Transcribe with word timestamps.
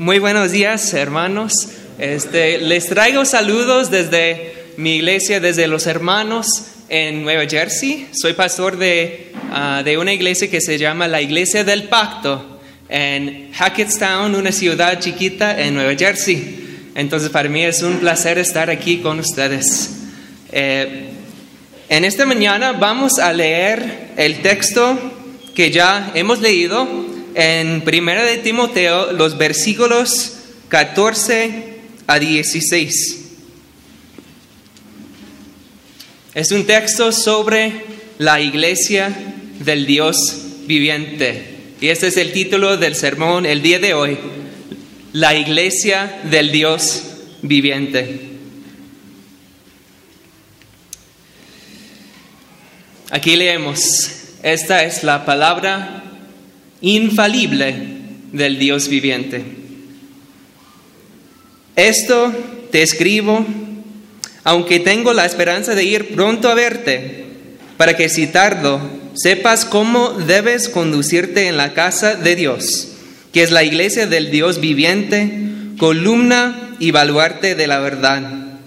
Muy 0.00 0.18
buenos 0.18 0.50
días, 0.50 0.92
hermanos. 0.92 1.68
Este, 2.00 2.58
les 2.58 2.88
traigo 2.88 3.24
saludos 3.24 3.92
desde 3.92 4.72
mi 4.76 4.96
iglesia, 4.96 5.38
desde 5.38 5.68
los 5.68 5.86
hermanos 5.86 6.48
en 6.88 7.22
Nueva 7.22 7.46
Jersey. 7.48 8.08
Soy 8.10 8.32
pastor 8.32 8.76
de, 8.76 9.30
ah, 9.52 9.82
de 9.84 9.96
una 9.96 10.12
iglesia 10.12 10.50
que 10.50 10.60
se 10.60 10.78
llama 10.78 11.06
la 11.06 11.22
Iglesia 11.22 11.62
del 11.62 11.84
Pacto 11.84 12.58
en 12.88 13.52
Hackettstown, 13.52 14.34
una 14.34 14.50
ciudad 14.50 14.98
chiquita 14.98 15.60
en 15.62 15.74
Nueva 15.74 15.94
Jersey. 15.94 16.90
Entonces, 16.96 17.30
para 17.30 17.48
mí 17.48 17.62
es 17.62 17.80
un 17.84 17.98
placer 17.98 18.38
estar 18.38 18.70
aquí 18.70 18.98
con 18.98 19.20
ustedes. 19.20 19.90
Eh, 20.50 21.04
en 21.88 22.04
esta 22.04 22.26
mañana 22.26 22.72
vamos 22.72 23.20
a 23.20 23.32
leer 23.32 24.10
el 24.16 24.42
texto 24.42 24.98
que 25.54 25.70
ya 25.70 26.10
hemos 26.16 26.40
leído 26.40 27.13
en 27.34 27.82
Primera 27.82 28.24
de 28.24 28.38
Timoteo 28.38 29.12
los 29.12 29.36
versículos 29.36 30.34
14 30.68 31.74
a 32.06 32.18
16. 32.18 33.20
Es 36.34 36.50
un 36.52 36.64
texto 36.66 37.12
sobre 37.12 37.84
la 38.18 38.40
iglesia 38.40 39.12
del 39.58 39.86
Dios 39.86 40.16
viviente. 40.66 41.54
Y 41.80 41.88
este 41.88 42.08
es 42.08 42.16
el 42.16 42.32
título 42.32 42.76
del 42.76 42.94
sermón 42.94 43.46
el 43.46 43.62
día 43.62 43.78
de 43.78 43.94
hoy. 43.94 44.18
La 45.12 45.34
iglesia 45.34 46.20
del 46.30 46.50
Dios 46.50 47.02
viviente. 47.42 48.30
Aquí 53.10 53.36
leemos, 53.36 53.80
esta 54.42 54.82
es 54.82 55.04
la 55.04 55.24
palabra 55.24 56.03
infalible 56.84 57.74
del 58.32 58.58
Dios 58.58 58.88
viviente. 58.88 59.42
Esto 61.76 62.32
te 62.70 62.82
escribo, 62.82 63.44
aunque 64.44 64.80
tengo 64.80 65.14
la 65.14 65.24
esperanza 65.24 65.74
de 65.74 65.84
ir 65.84 66.14
pronto 66.14 66.48
a 66.48 66.54
verte, 66.54 67.24
para 67.78 67.96
que 67.96 68.08
si 68.08 68.26
tardo 68.26 68.80
sepas 69.14 69.64
cómo 69.64 70.10
debes 70.10 70.68
conducirte 70.68 71.48
en 71.48 71.56
la 71.56 71.72
casa 71.72 72.14
de 72.16 72.36
Dios, 72.36 72.88
que 73.32 73.42
es 73.42 73.50
la 73.50 73.64
iglesia 73.64 74.06
del 74.06 74.30
Dios 74.30 74.60
viviente, 74.60 75.32
columna 75.78 76.76
y 76.78 76.90
baluarte 76.90 77.54
de 77.54 77.66
la 77.66 77.80
verdad, 77.80 78.58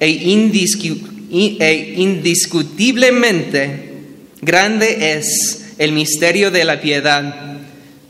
e, 0.00 0.06
e 0.10 1.94
indiscutiblemente 1.96 3.88
grande 4.40 5.14
es 5.14 5.67
el 5.78 5.92
misterio 5.92 6.50
de 6.50 6.64
la 6.64 6.80
piedad. 6.80 7.56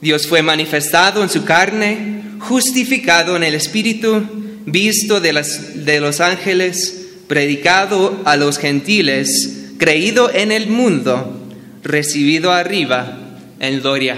Dios 0.00 0.26
fue 0.26 0.42
manifestado 0.42 1.22
en 1.22 1.28
su 1.28 1.44
carne, 1.44 2.22
justificado 2.40 3.36
en 3.36 3.44
el 3.44 3.54
Espíritu, 3.54 4.22
visto 4.66 5.20
de, 5.20 5.44
de 5.74 6.00
los 6.00 6.20
ángeles, 6.20 7.06
predicado 7.26 8.20
a 8.24 8.36
los 8.36 8.58
gentiles, 8.58 9.72
creído 9.78 10.32
en 10.32 10.50
el 10.50 10.68
mundo, 10.68 11.46
recibido 11.82 12.52
arriba 12.52 13.18
en 13.60 13.80
gloria. 13.80 14.16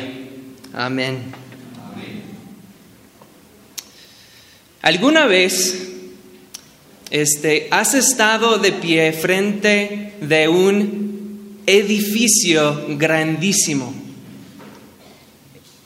Amén. 0.72 1.18
¿Alguna 4.82 5.26
vez 5.26 5.88
este, 7.10 7.66
has 7.70 7.94
estado 7.94 8.58
de 8.58 8.72
pie 8.72 9.12
frente 9.12 10.14
de 10.20 10.48
un 10.48 11.09
edificio 11.66 12.86
grandísimo. 12.91 13.94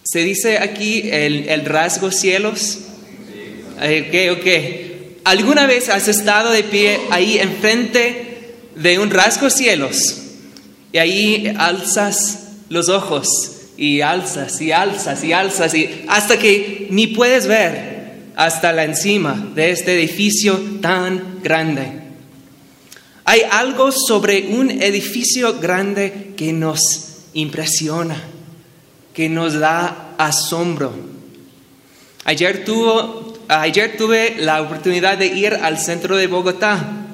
Se 0.04 0.20
dice 0.20 0.58
aquí 0.58 1.08
el, 1.10 1.64
rasgo 1.64 2.10
cielos. 2.10 2.78
Ok, 3.76 4.38
ok. 4.38 4.46
¿Alguna 5.24 5.66
vez 5.66 5.88
has 5.88 6.08
estado 6.08 6.50
de 6.50 6.62
pie 6.62 7.00
ahí 7.10 7.38
enfrente 7.38 8.54
de 8.76 8.98
un 8.98 9.10
rasgo 9.10 9.50
cielos? 9.50 10.20
Y 10.92 10.98
ahí 10.98 11.52
alzas 11.58 12.40
los 12.68 12.88
ojos 12.88 13.28
y 13.76 14.02
alzas 14.02 14.60
y 14.60 14.72
alzas 14.72 15.24
y 15.24 15.32
alzas 15.32 15.74
y 15.74 16.04
hasta 16.08 16.38
que 16.38 16.86
ni 16.90 17.08
puedes 17.08 17.46
ver 17.46 17.94
hasta 18.36 18.72
la 18.72 18.84
encima 18.84 19.50
de 19.54 19.70
este 19.70 19.94
edificio 19.94 20.60
tan 20.80 21.40
grande. 21.42 22.03
Hay 23.24 23.40
algo 23.50 23.90
sobre 23.90 24.48
un 24.48 24.70
edificio 24.70 25.58
grande 25.58 26.34
que 26.36 26.52
nos 26.52 26.80
impresiona, 27.32 28.22
que 29.14 29.30
nos 29.30 29.54
da 29.54 30.14
asombro. 30.18 30.92
Ayer, 32.24 32.64
ayer 33.48 33.96
tuve 33.96 34.36
la 34.38 34.60
oportunidad 34.60 35.16
de 35.16 35.26
ir 35.26 35.54
al 35.54 35.78
centro 35.78 36.16
de 36.16 36.26
Bogotá 36.26 37.06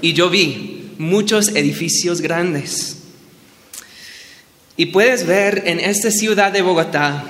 y 0.00 0.14
yo 0.14 0.30
vi 0.30 0.92
muchos 0.98 1.48
edificios 1.48 2.22
grandes. 2.22 2.98
Y 4.76 4.86
puedes 4.86 5.26
ver 5.26 5.64
en 5.66 5.78
esta 5.78 6.10
ciudad 6.10 6.52
de 6.52 6.62
Bogotá 6.62 7.24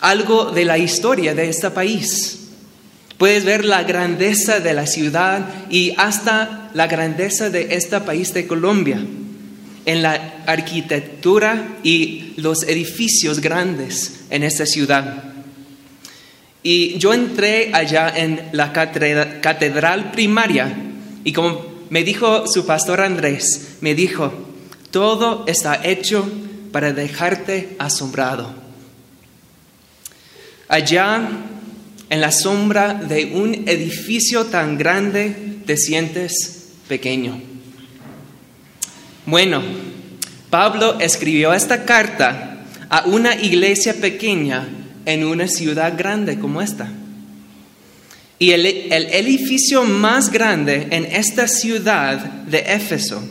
algo 0.00 0.52
de 0.52 0.64
la 0.64 0.78
historia 0.78 1.34
de 1.34 1.48
este 1.48 1.70
país. 1.70 2.39
Puedes 3.20 3.44
ver 3.44 3.66
la 3.66 3.82
grandeza 3.82 4.60
de 4.60 4.72
la 4.72 4.86
ciudad 4.86 5.46
y 5.68 5.92
hasta 5.98 6.70
la 6.72 6.86
grandeza 6.86 7.50
de 7.50 7.74
este 7.74 8.00
país 8.00 8.32
de 8.32 8.46
Colombia 8.46 8.98
en 9.84 10.02
la 10.02 10.42
arquitectura 10.46 11.76
y 11.82 12.32
los 12.38 12.62
edificios 12.62 13.40
grandes 13.40 14.20
en 14.30 14.42
esta 14.42 14.64
ciudad. 14.64 15.22
Y 16.62 16.96
yo 16.96 17.12
entré 17.12 17.72
allá 17.74 18.10
en 18.16 18.48
la 18.52 18.72
catedral 18.72 20.12
primaria 20.12 20.74
y 21.22 21.34
como 21.34 21.66
me 21.90 22.02
dijo 22.02 22.46
su 22.46 22.64
pastor 22.64 23.02
Andrés, 23.02 23.76
me 23.82 23.94
dijo, 23.94 24.32
todo 24.90 25.44
está 25.46 25.86
hecho 25.86 26.26
para 26.72 26.94
dejarte 26.94 27.76
asombrado. 27.78 28.54
Allá 30.68 31.28
en 32.10 32.20
la 32.20 32.32
sombra 32.32 32.92
de 32.94 33.26
un 33.26 33.54
edificio 33.68 34.46
tan 34.46 34.76
grande 34.76 35.34
te 35.64 35.76
sientes 35.76 36.72
pequeño. 36.88 37.40
Bueno, 39.26 39.62
Pablo 40.50 40.98
escribió 40.98 41.54
esta 41.54 41.84
carta 41.84 42.66
a 42.88 43.04
una 43.06 43.36
iglesia 43.36 43.94
pequeña 43.94 44.68
en 45.06 45.24
una 45.24 45.46
ciudad 45.46 45.96
grande 45.96 46.40
como 46.40 46.60
esta. 46.60 46.88
Y 48.40 48.50
el, 48.50 48.66
el, 48.66 49.06
edificio 49.12 49.84
más 49.84 50.32
grande 50.32 50.88
en 50.90 51.04
esta 51.04 51.46
ciudad 51.46 52.18
de 52.18 52.58
Éfeso 52.58 53.22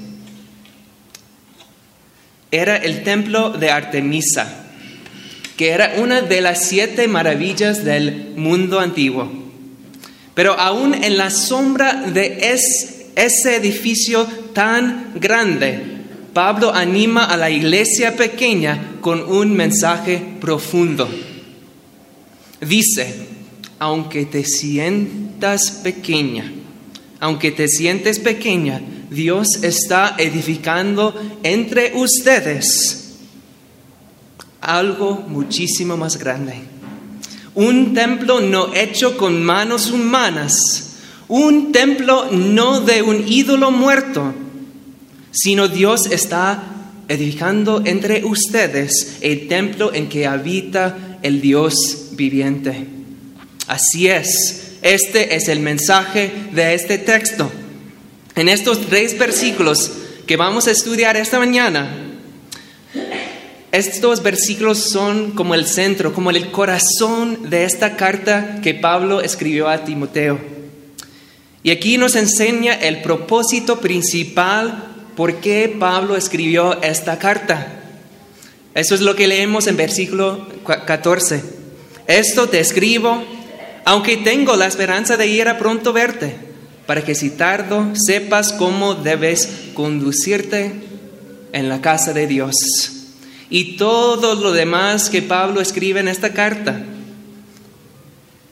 era 2.51 2.77
el 2.77 3.03
templo 3.03 3.49
de 3.49 3.71
Artemisa 3.71 4.68
que 5.59 5.71
era 5.71 5.95
una 5.97 6.21
de 6.21 6.39
las 6.39 6.69
siete 6.69 7.09
maravillas 7.09 7.83
del 7.83 8.31
mundo 8.37 8.79
antiguo. 8.79 9.29
Pero 10.33 10.57
aún 10.57 10.93
en 10.93 11.17
la 11.17 11.29
sombra 11.29 11.95
de 12.13 12.37
ese 13.13 13.55
edificio 13.57 14.25
tan 14.53 15.11
grande, 15.15 15.81
Pablo 16.31 16.73
anima 16.73 17.25
a 17.25 17.35
la 17.35 17.49
iglesia 17.49 18.15
pequeña 18.15 18.99
con 19.01 19.21
un 19.21 19.51
mensaje 19.51 20.23
profundo. 20.39 21.09
Dice, 22.61 23.13
aunque 23.79 24.27
te 24.27 24.45
sientas 24.45 25.71
pequeña, 25.83 26.53
aunque 27.19 27.51
te 27.51 27.67
sientes 27.67 28.19
pequeña, 28.19 28.79
Dios 29.09 29.61
está 29.61 30.15
edificando 30.17 31.13
entre 31.43 31.91
ustedes 31.95 32.98
algo 34.61 35.23
muchísimo 35.27 35.97
más 35.97 36.17
grande. 36.17 36.55
Un 37.55 37.93
templo 37.93 38.39
no 38.39 38.73
hecho 38.73 39.17
con 39.17 39.43
manos 39.43 39.91
humanas, 39.91 40.97
un 41.27 41.71
templo 41.71 42.27
no 42.31 42.81
de 42.81 43.01
un 43.01 43.27
ídolo 43.27 43.71
muerto, 43.71 44.33
sino 45.31 45.67
Dios 45.67 46.07
está 46.11 46.63
edificando 47.07 47.81
entre 47.85 48.23
ustedes 48.23 49.17
el 49.21 49.47
templo 49.47 49.93
en 49.93 50.09
que 50.09 50.27
habita 50.27 51.19
el 51.21 51.41
Dios 51.41 52.09
viviente. 52.11 52.87
Así 53.67 54.07
es, 54.07 54.77
este 54.81 55.35
es 55.35 55.47
el 55.47 55.59
mensaje 55.59 56.31
de 56.53 56.73
este 56.73 56.97
texto. 56.97 57.51
En 58.35 58.47
estos 58.47 58.87
tres 58.87 59.17
versículos 59.17 59.91
que 60.25 60.37
vamos 60.37 60.67
a 60.67 60.71
estudiar 60.71 61.17
esta 61.17 61.39
mañana, 61.39 62.08
estos 63.71 64.23
versículos 64.23 64.79
son 64.79 65.31
como 65.31 65.53
el 65.53 65.65
centro, 65.65 66.13
como 66.13 66.31
el 66.31 66.49
corazón 66.51 67.49
de 67.49 67.65
esta 67.65 67.95
carta 67.95 68.61
que 68.63 68.73
Pablo 68.73 69.21
escribió 69.21 69.69
a 69.69 69.83
Timoteo. 69.83 70.39
Y 71.61 71.71
aquí 71.71 71.97
nos 71.97 72.15
enseña 72.15 72.73
el 72.73 73.01
propósito 73.01 73.79
principal 73.79 74.85
por 75.15 75.35
qué 75.35 75.75
Pablo 75.79 76.15
escribió 76.15 76.81
esta 76.81 77.19
carta. 77.19 77.67
Eso 78.73 78.95
es 78.95 79.01
lo 79.01 79.15
que 79.15 79.27
leemos 79.27 79.67
en 79.67 79.77
versículo 79.77 80.47
14. 80.63 81.43
Esto 82.07 82.49
te 82.49 82.59
escribo, 82.59 83.23
aunque 83.85 84.17
tengo 84.17 84.55
la 84.55 84.65
esperanza 84.65 85.15
de 85.15 85.27
ir 85.27 85.47
a 85.47 85.59
pronto 85.59 85.93
verte, 85.93 86.35
para 86.87 87.03
que 87.03 87.13
si 87.13 87.29
tardo 87.29 87.91
sepas 87.93 88.51
cómo 88.53 88.95
debes 88.95 89.49
conducirte 89.75 90.71
en 91.51 91.69
la 91.69 91.81
casa 91.81 92.13
de 92.13 92.25
Dios. 92.25 92.98
Y 93.49 93.77
todo 93.77 94.35
lo 94.35 94.51
demás 94.51 95.09
que 95.09 95.21
Pablo 95.21 95.59
escribe 95.59 95.99
en 95.99 96.07
esta 96.07 96.33
carta 96.33 96.83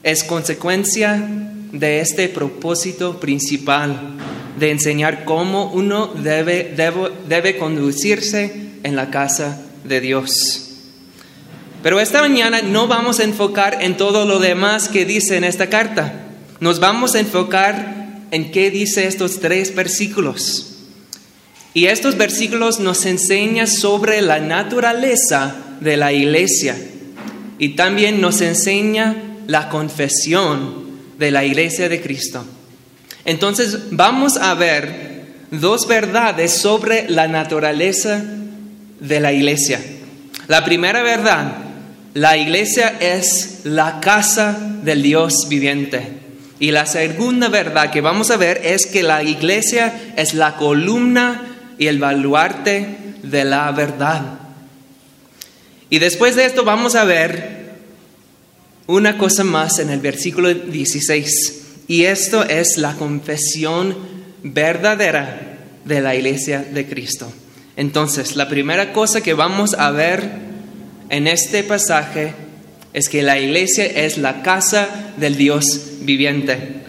es 0.02 0.24
consecuencia 0.24 1.24
de 1.72 2.00
este 2.00 2.28
propósito 2.28 3.20
principal 3.20 4.16
de 4.58 4.70
enseñar 4.70 5.24
cómo 5.24 5.70
uno 5.72 6.08
debe, 6.08 6.74
debe, 7.28 7.58
conducirse 7.58 8.70
en 8.82 8.96
la 8.96 9.10
casa 9.10 9.60
de 9.84 10.00
Dios. 10.00 10.64
Pero 11.82 12.00
esta 12.00 12.20
mañana 12.20 12.62
no 12.62 12.88
vamos 12.88 13.20
a 13.20 13.24
enfocar 13.24 13.78
en 13.82 13.96
todo 13.96 14.24
lo 14.24 14.40
demás 14.40 14.88
que 14.88 15.04
dice 15.04 15.36
en 15.36 15.44
esta 15.44 15.68
carta. 15.68 16.26
Nos 16.58 16.80
vamos 16.80 17.14
a 17.14 17.20
enfocar 17.20 18.24
en 18.32 18.50
qué 18.50 18.70
dice 18.70 19.06
estos 19.06 19.38
tres 19.38 19.74
versículos. 19.74 20.77
Y 21.74 21.86
estos 21.86 22.16
versículos 22.16 22.80
nos 22.80 23.04
enseñan 23.06 23.68
sobre 23.68 24.22
la 24.22 24.40
naturaleza 24.40 25.54
de 25.80 25.96
la 25.96 26.12
iglesia 26.12 26.76
y 27.58 27.70
también 27.70 28.20
nos 28.20 28.40
enseña 28.40 29.16
la 29.46 29.68
confesión 29.68 30.88
de 31.18 31.30
la 31.30 31.44
iglesia 31.44 31.88
de 31.88 32.00
Cristo. 32.00 32.44
Entonces 33.24 33.90
vamos 33.90 34.36
a 34.36 34.54
ver 34.54 35.26
dos 35.50 35.86
verdades 35.86 36.52
sobre 36.52 37.08
la 37.08 37.28
naturaleza 37.28 38.22
de 39.00 39.20
la 39.20 39.32
iglesia. 39.32 39.80
La 40.46 40.64
primera 40.64 41.02
verdad, 41.02 41.52
la 42.14 42.36
iglesia 42.36 42.96
es 43.00 43.60
la 43.64 44.00
casa 44.00 44.58
del 44.82 45.02
Dios 45.02 45.46
viviente. 45.48 46.18
Y 46.60 46.70
la 46.70 46.86
segunda 46.86 47.48
verdad 47.48 47.90
que 47.90 48.00
vamos 48.00 48.30
a 48.30 48.36
ver 48.36 48.60
es 48.64 48.86
que 48.86 49.02
la 49.02 49.22
iglesia 49.22 50.12
es 50.16 50.34
la 50.34 50.56
columna 50.56 51.47
y 51.78 51.86
el 51.86 51.98
baluarte 51.98 52.86
de 53.22 53.44
la 53.44 53.70
verdad. 53.72 54.40
Y 55.90 55.98
después 55.98 56.36
de 56.36 56.44
esto 56.44 56.64
vamos 56.64 56.94
a 56.94 57.04
ver 57.04 57.58
una 58.86 59.16
cosa 59.18 59.44
más 59.44 59.78
en 59.78 59.90
el 59.90 60.00
versículo 60.00 60.52
16. 60.52 61.62
Y 61.88 62.04
esto 62.04 62.42
es 62.44 62.76
la 62.76 62.94
confesión 62.94 63.96
verdadera 64.42 65.58
de 65.84 66.00
la 66.00 66.14
iglesia 66.14 66.60
de 66.60 66.86
Cristo. 66.86 67.32
Entonces, 67.76 68.36
la 68.36 68.48
primera 68.48 68.92
cosa 68.92 69.20
que 69.20 69.34
vamos 69.34 69.74
a 69.74 69.90
ver 69.90 70.30
en 71.10 71.26
este 71.26 71.62
pasaje 71.62 72.34
es 72.92 73.08
que 73.08 73.22
la 73.22 73.38
iglesia 73.38 73.86
es 73.86 74.18
la 74.18 74.42
casa 74.42 74.88
del 75.16 75.36
Dios 75.36 75.64
viviente. 76.00 76.82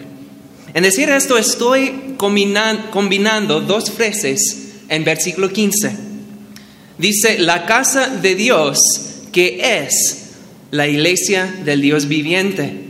En 0.74 0.82
decir 0.82 1.08
esto 1.08 1.38
estoy 1.38 2.16
combinando 2.16 3.60
dos 3.60 3.90
frases 3.90 4.59
en 4.90 5.04
versículo 5.04 5.50
15. 5.50 5.96
Dice, 6.98 7.38
la 7.38 7.64
casa 7.64 8.08
de 8.08 8.34
Dios 8.34 8.78
que 9.32 9.84
es 9.84 10.30
la 10.70 10.86
iglesia 10.86 11.52
del 11.64 11.80
Dios 11.80 12.08
viviente. 12.08 12.84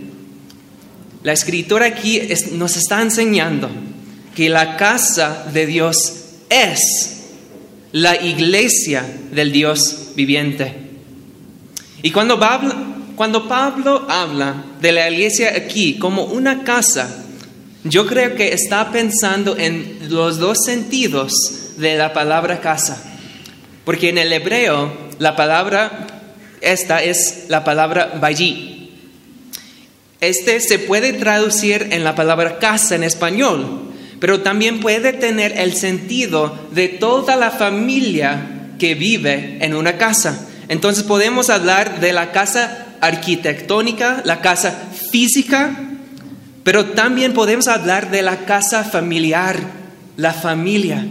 La 1.23 1.32
escritura 1.32 1.87
aquí 1.87 2.20
nos 2.52 2.76
está 2.76 3.02
enseñando 3.02 3.70
que 4.35 4.49
la 4.49 4.76
casa 4.76 5.47
de 5.52 5.67
Dios 5.67 5.97
es 6.49 6.81
la 7.93 8.20
iglesia 8.20 9.05
del 9.32 9.52
Dios 9.52 10.12
viviente. 10.17 10.75
Y 12.02 12.11
cuando 12.11 12.38
Pablo, 12.41 12.75
cuando 13.17 13.47
Pablo 13.47 14.06
habla 14.08 14.64
de 14.81 14.93
la 14.93 15.11
iglesia 15.11 15.52
aquí 15.55 15.99
como 15.99 16.25
una 16.25 16.64
casa, 16.64 17.25
yo 17.85 18.06
creo 18.06 18.35
que 18.35 18.52
está 18.55 18.91
pensando 18.91 19.56
en 19.56 19.99
los 20.08 20.38
dos 20.38 20.58
sentidos 20.64 21.60
de 21.81 21.97
la 21.97 22.12
palabra 22.12 22.61
casa. 22.61 23.03
Porque 23.85 24.11
en 24.11 24.19
el 24.19 24.32
hebreo 24.32 24.93
la 25.19 25.37
palabra, 25.37 26.06
esta 26.61 27.03
es 27.03 27.47
la 27.49 27.65
palabra 27.65 28.19
bayi. 28.21 28.91
Este 30.21 30.61
se 30.61 30.79
puede 30.79 31.15
traducir 31.15 31.88
en 31.91 32.05
la 32.05 32.15
palabra 32.15 32.59
casa 32.59 32.94
en 32.94 33.05
español, 33.05 33.93
pero 34.21 34.41
también 34.41 34.81
puede 34.81 35.15
tener 35.15 35.59
el 35.59 35.75
sentido 35.75 36.69
de 36.73 36.88
toda 36.88 37.37
la 37.37 37.50
familia 37.50 38.75
que 38.79 38.94
vive 38.94 39.59
en 39.61 39.75
una 39.75 39.97
casa. 39.97 40.47
Entonces 40.69 41.05
podemos 41.05 41.50
hablar 41.50 42.00
de 42.00 42.12
la 42.12 42.33
casa 42.33 42.87
arquitectónica, 43.00 44.23
la 44.25 44.41
casa 44.41 44.73
física, 45.11 45.71
pero 46.62 46.87
también 46.87 47.33
podemos 47.33 47.67
hablar 47.67 48.11
de 48.11 48.23
la 48.23 48.44
casa 48.44 48.85
familiar, 48.85 49.59
la 50.17 50.33
familia. 50.35 51.06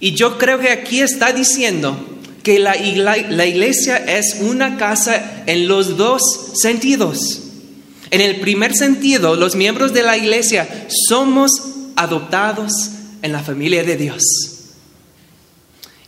Y 0.00 0.12
yo 0.12 0.38
creo 0.38 0.58
que 0.58 0.70
aquí 0.70 1.00
está 1.00 1.32
diciendo 1.32 1.96
que 2.42 2.58
la, 2.58 2.76
iglesia 2.76 3.96
es 3.96 4.36
una 4.40 4.76
casa 4.76 5.42
en 5.46 5.66
los 5.66 5.96
dos 5.96 6.22
sentidos. 6.54 7.42
En 8.10 8.20
el 8.20 8.40
primer 8.40 8.74
sentido, 8.74 9.34
los 9.34 9.56
miembros 9.56 9.92
de 9.92 10.02
la 10.02 10.16
iglesia 10.16 10.86
somos 11.08 11.50
adoptados 11.96 12.72
en 13.22 13.32
la 13.32 13.42
familia 13.42 13.82
de 13.82 13.96
Dios. 13.96 14.22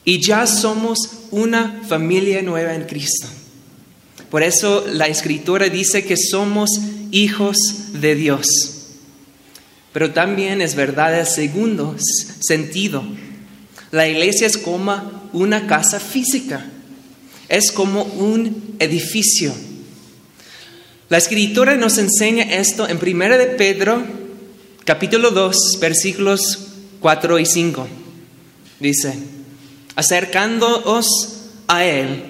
Y 0.05 0.21
ya 0.21 0.47
somos 0.47 1.11
una 1.31 1.83
familia 1.89 2.41
nueva 2.43 2.75
en 2.75 2.85
Cristo. 2.85 3.27
Por 4.31 4.43
eso 4.43 4.85
la 4.93 5.09
escritura 5.09 5.69
dice 5.69 6.05
que 6.05 6.17
somos 6.17 6.71
hijos 7.11 7.57
de 7.95 8.15
Dios. 8.15 8.47
Pero 9.93 10.13
también 10.13 10.61
es 10.61 10.75
verdad 10.77 11.19
el 11.19 11.27
segundo 11.27 11.97
sentido 12.41 13.03
la 13.91 14.07
iglesia 14.07 14.47
es 14.47 14.59
como 14.59 15.31
una 15.33 15.67
casa 15.67 15.99
física, 16.01 16.65
es 17.49 17.73
como 17.73 18.03
un 18.03 18.77
edificio. 18.79 19.55
La 21.09 21.17
escritura 21.17 21.77
nos 21.77 21.97
enseña 21.97 22.43
esto 22.45 22.87
en 22.87 22.99
1 22.99 23.39
de 23.39 23.47
Pedro, 23.47 24.03
capítulo 24.85 25.31
2, 25.31 25.79
versículos 25.81 26.59
4 27.01 27.39
y 27.39 27.47
5. 27.47 27.89
Dice, 28.81 29.15
acercándoos 29.97 31.07
a 31.67 31.85
él, 31.85 32.25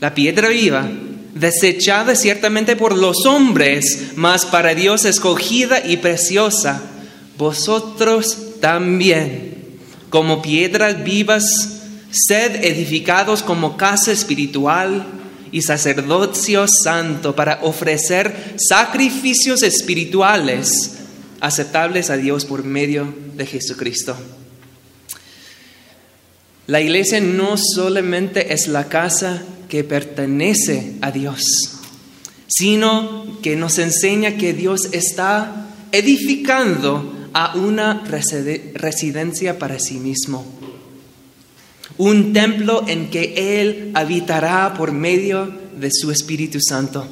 la 0.00 0.14
piedra 0.14 0.48
viva, 0.48 0.88
desechada 1.34 2.14
ciertamente 2.16 2.74
por 2.74 2.96
los 2.96 3.26
hombres, 3.26 4.12
mas 4.16 4.46
para 4.46 4.74
Dios 4.74 5.04
escogida 5.04 5.86
y 5.86 5.98
preciosa, 5.98 6.82
vosotros 7.36 8.38
también 8.60 9.55
como 10.10 10.42
piedras 10.42 11.02
vivas, 11.04 11.80
sed 12.10 12.64
edificados 12.64 13.42
como 13.42 13.76
casa 13.76 14.12
espiritual 14.12 15.06
y 15.52 15.62
sacerdocio 15.62 16.66
santo 16.68 17.34
para 17.34 17.60
ofrecer 17.62 18.56
sacrificios 18.56 19.62
espirituales 19.62 20.98
aceptables 21.40 22.10
a 22.10 22.16
Dios 22.16 22.44
por 22.44 22.64
medio 22.64 23.14
de 23.34 23.46
Jesucristo. 23.46 24.16
La 26.66 26.80
iglesia 26.80 27.20
no 27.20 27.56
solamente 27.56 28.52
es 28.52 28.66
la 28.66 28.88
casa 28.88 29.42
que 29.68 29.84
pertenece 29.84 30.94
a 31.00 31.12
Dios, 31.12 31.42
sino 32.48 33.38
que 33.40 33.54
nos 33.54 33.78
enseña 33.78 34.36
que 34.36 34.52
Dios 34.52 34.88
está 34.92 35.68
edificando 35.92 37.15
a 37.38 37.54
una 37.54 38.02
residencia 38.02 39.58
para 39.58 39.78
sí 39.78 39.98
mismo, 39.98 40.46
un 41.98 42.32
templo 42.32 42.82
en 42.88 43.10
que 43.10 43.60
Él 43.60 43.90
habitará 43.92 44.72
por 44.72 44.90
medio 44.90 45.52
de 45.78 45.90
su 45.92 46.10
Espíritu 46.10 46.60
Santo. 46.66 47.06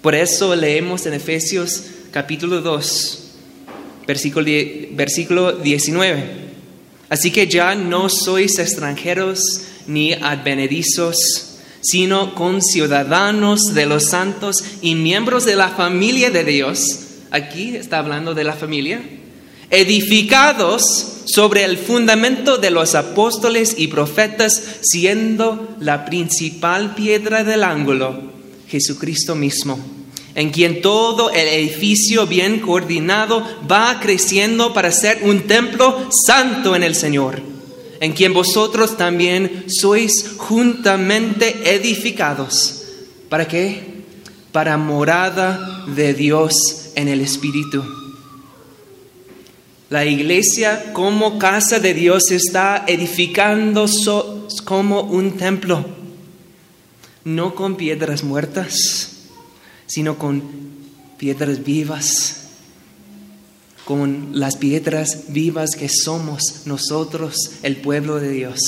Por 0.00 0.14
eso 0.14 0.56
leemos 0.56 1.04
en 1.04 1.12
Efesios 1.12 1.84
capítulo 2.10 2.62
2, 2.62 3.32
versículo, 4.06 4.46
versículo 4.92 5.52
19. 5.58 6.24
Así 7.10 7.30
que 7.30 7.46
ya 7.46 7.74
no 7.74 8.08
sois 8.08 8.58
extranjeros 8.58 9.42
ni 9.86 10.14
advenedizos, 10.14 11.58
sino 11.82 12.34
conciudadanos 12.34 13.74
de 13.74 13.84
los 13.84 14.06
santos 14.06 14.64
y 14.80 14.94
miembros 14.94 15.44
de 15.44 15.56
la 15.56 15.68
familia 15.68 16.30
de 16.30 16.44
Dios 16.44 17.08
aquí 17.32 17.76
está 17.76 17.98
hablando 17.98 18.34
de 18.34 18.44
la 18.44 18.52
familia, 18.52 19.02
edificados 19.70 20.82
sobre 21.24 21.64
el 21.64 21.78
fundamento 21.78 22.58
de 22.58 22.70
los 22.70 22.94
apóstoles 22.94 23.74
y 23.78 23.88
profetas, 23.88 24.62
siendo 24.82 25.74
la 25.80 26.04
principal 26.04 26.94
piedra 26.94 27.42
del 27.42 27.64
ángulo 27.64 28.32
Jesucristo 28.68 29.34
mismo, 29.34 29.78
en 30.34 30.50
quien 30.50 30.82
todo 30.82 31.30
el 31.30 31.48
edificio 31.48 32.26
bien 32.26 32.60
coordinado 32.60 33.44
va 33.70 33.98
creciendo 34.00 34.72
para 34.72 34.92
ser 34.92 35.20
un 35.22 35.42
templo 35.48 36.08
santo 36.26 36.76
en 36.76 36.82
el 36.82 36.94
Señor, 36.94 37.42
en 38.00 38.12
quien 38.12 38.32
vosotros 38.32 38.96
también 38.96 39.64
sois 39.68 40.34
juntamente 40.36 41.74
edificados. 41.74 42.82
¿Para 43.28 43.48
qué? 43.48 43.92
para 44.52 44.76
morada 44.76 45.84
de 45.86 46.12
Dios 46.12 46.81
en 46.94 47.08
el 47.08 47.20
Espíritu. 47.20 47.84
La 49.90 50.06
iglesia 50.06 50.92
como 50.94 51.38
casa 51.38 51.78
de 51.78 51.92
Dios 51.92 52.30
está 52.30 52.84
edificando 52.86 53.86
como 54.64 55.02
un 55.02 55.36
templo, 55.36 55.84
no 57.24 57.54
con 57.54 57.76
piedras 57.76 58.24
muertas, 58.24 59.28
sino 59.86 60.16
con 60.16 60.42
piedras 61.18 61.62
vivas, 61.62 62.48
con 63.84 64.30
las 64.32 64.56
piedras 64.56 65.24
vivas 65.28 65.76
que 65.76 65.90
somos 65.90 66.62
nosotros, 66.64 67.36
el 67.62 67.76
pueblo 67.76 68.18
de 68.18 68.30
Dios. 68.30 68.58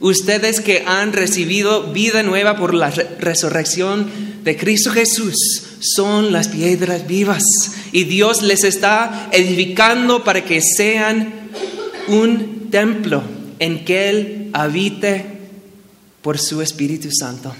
Ustedes 0.00 0.60
que 0.60 0.82
han 0.86 1.12
recibido 1.12 1.92
vida 1.92 2.24
nueva 2.24 2.56
por 2.56 2.74
la 2.74 2.90
resurrección 2.90 4.33
de 4.44 4.56
Cristo 4.58 4.90
Jesús 4.90 5.34
son 5.80 6.30
las 6.30 6.48
piedras 6.48 7.06
vivas 7.06 7.42
y 7.92 8.04
Dios 8.04 8.42
les 8.42 8.62
está 8.62 9.30
edificando 9.32 10.22
para 10.22 10.44
que 10.44 10.60
sean 10.60 11.32
un 12.08 12.68
templo 12.70 13.22
en 13.58 13.84
que 13.86 14.10
Él 14.10 14.50
habite 14.52 15.24
por 16.20 16.38
su 16.38 16.60
Espíritu 16.60 17.08
Santo. 17.10 17.54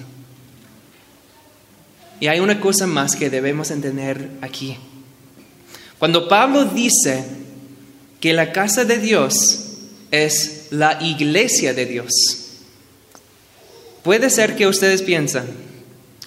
Y 2.21 2.27
hay 2.27 2.41
una 2.41 2.61
cosa 2.61 2.87
más 2.87 3.17
que 3.17 3.31
debemos 3.31 3.71
entender 3.71 4.31
aquí. 4.43 4.77
Cuando 5.99 6.29
Pablo 6.29 6.67
dice 6.67 7.25
que 8.21 8.35
la 8.35 8.53
casa 8.53 8.85
de 8.85 8.99
Dios 8.99 9.61
es 10.11 10.67
la 10.71 10.99
iglesia 11.03 11.73
de 11.73 11.87
Dios, 11.87 12.11
puede 14.03 14.29
ser 14.29 14.55
que 14.55 14.67
ustedes 14.67 15.03
piensan, 15.03 15.47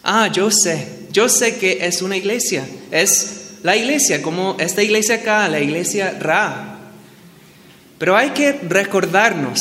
ah, 0.07 0.31
yo 0.31 0.49
sé, 0.49 0.87
yo 1.11 1.29
sé 1.29 1.57
que 1.57 1.85
es 1.85 2.01
una 2.01 2.17
iglesia, 2.17 2.65
es 2.89 3.57
la 3.61 3.75
iglesia, 3.75 4.21
como 4.21 4.55
esta 4.59 4.81
iglesia 4.81 5.15
acá, 5.15 5.47
la 5.49 5.59
iglesia 5.59 6.17
Ra. 6.19 6.79
Pero 7.97 8.15
hay 8.15 8.29
que 8.29 8.53
recordarnos 8.53 9.59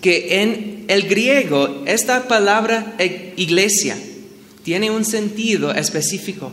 que 0.00 0.42
en 0.42 0.84
el 0.88 1.08
griego 1.08 1.84
esta 1.86 2.26
palabra 2.26 2.94
e, 2.98 3.32
iglesia 3.36 3.96
tiene 4.62 4.90
un 4.90 5.04
sentido 5.04 5.72
específico. 5.72 6.50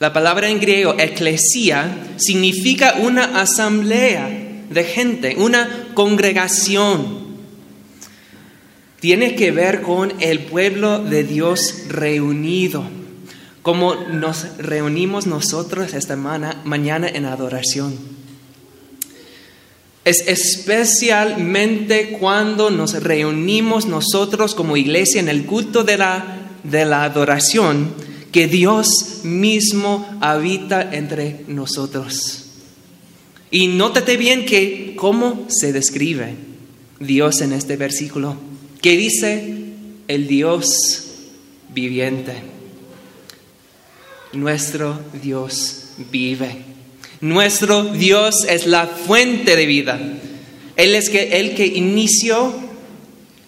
La 0.00 0.12
palabra 0.12 0.48
en 0.48 0.60
griego 0.60 0.96
eclesia 0.98 1.94
significa 2.16 2.96
una 2.98 3.40
asamblea 3.40 4.28
de 4.70 4.84
gente, 4.84 5.36
una 5.36 5.88
congregación. 5.94 7.29
Tiene 9.00 9.34
que 9.34 9.50
ver 9.50 9.82
con 9.82 10.12
el 10.20 10.40
pueblo 10.40 11.02
de 11.02 11.24
Dios 11.24 11.84
reunido 11.88 12.84
como 13.62 13.94
nos 13.94 14.56
reunimos 14.58 15.26
nosotros 15.26 15.92
esta 15.92 16.16
mañana 16.16 17.08
en 17.08 17.26
adoración. 17.26 17.94
Es 20.04 20.26
especialmente 20.26 22.16
cuando 22.18 22.70
nos 22.70 23.02
reunimos 23.02 23.86
nosotros 23.86 24.54
como 24.54 24.78
iglesia 24.78 25.20
en 25.20 25.28
el 25.28 25.44
culto 25.44 25.84
de 25.84 25.98
la, 25.98 26.38
de 26.64 26.86
la 26.86 27.04
adoración 27.04 27.92
que 28.32 28.46
Dios 28.46 29.20
mismo 29.24 30.08
habita 30.20 30.94
entre 30.94 31.44
nosotros. 31.46 32.46
Y 33.50 33.66
nótate 33.68 34.16
bien 34.16 34.46
que 34.46 34.94
cómo 34.96 35.46
se 35.48 35.72
describe 35.72 36.36
Dios 36.98 37.42
en 37.42 37.52
este 37.52 37.76
versículo, 37.76 38.36
que 38.80 38.96
dice 38.96 39.54
el 40.08 40.26
Dios 40.26 41.04
viviente. 41.72 42.34
Nuestro 44.32 44.98
Dios 45.22 45.90
vive. 46.10 46.64
Nuestro 47.20 47.84
Dios 47.84 48.44
es 48.48 48.66
la 48.66 48.86
fuente 48.86 49.56
de 49.56 49.66
vida. 49.66 50.00
Él 50.76 50.94
es 50.94 51.10
el 51.12 51.54
que 51.54 51.66
inició, 51.66 52.54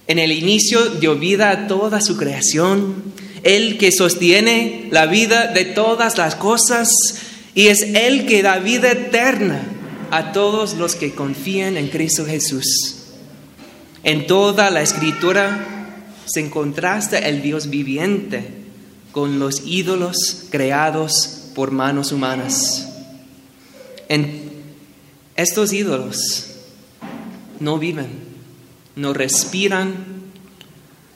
en 0.06 0.18
el 0.18 0.32
inicio 0.32 0.84
dio 0.90 1.16
vida 1.16 1.50
a 1.50 1.66
toda 1.66 2.00
su 2.00 2.16
creación. 2.16 3.02
Él 3.42 3.78
que 3.78 3.90
sostiene 3.90 4.88
la 4.90 5.06
vida 5.06 5.46
de 5.46 5.64
todas 5.64 6.18
las 6.18 6.34
cosas 6.34 6.90
y 7.54 7.68
es 7.68 7.82
Él 7.82 8.26
que 8.26 8.42
da 8.42 8.58
vida 8.58 8.92
eterna 8.92 9.62
a 10.10 10.32
todos 10.32 10.74
los 10.74 10.94
que 10.94 11.14
confían 11.14 11.76
en 11.76 11.88
Cristo 11.88 12.26
Jesús. 12.26 13.01
En 14.04 14.26
toda 14.26 14.70
la 14.70 14.82
escritura 14.82 15.66
se 16.26 16.48
contrasta 16.50 17.18
el 17.18 17.42
Dios 17.42 17.70
viviente 17.70 18.48
con 19.12 19.38
los 19.38 19.62
ídolos 19.66 20.46
creados 20.50 21.50
por 21.54 21.70
manos 21.70 22.12
humanas. 22.12 22.88
En 24.08 24.50
estos 25.36 25.72
ídolos 25.72 26.46
no 27.60 27.78
viven, 27.78 28.08
no 28.96 29.12
respiran, 29.12 29.94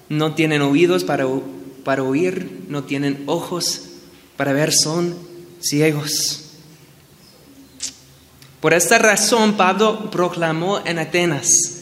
no 0.09 0.35
tienen 0.35 0.63
oídos 0.63 1.05
para, 1.05 1.27
para 1.85 2.03
oír, 2.03 2.65
no 2.69 2.85
tienen 2.85 3.25
ojos 3.27 3.83
para 4.37 4.53
ver, 4.53 4.73
son 4.73 5.17
ciegos. 5.61 6.43
Por 8.61 8.75
esta 8.75 8.99
razón 8.99 9.57
Pablo 9.57 10.11
proclamó 10.11 10.81
en 10.85 10.99
Atenas, 10.99 11.76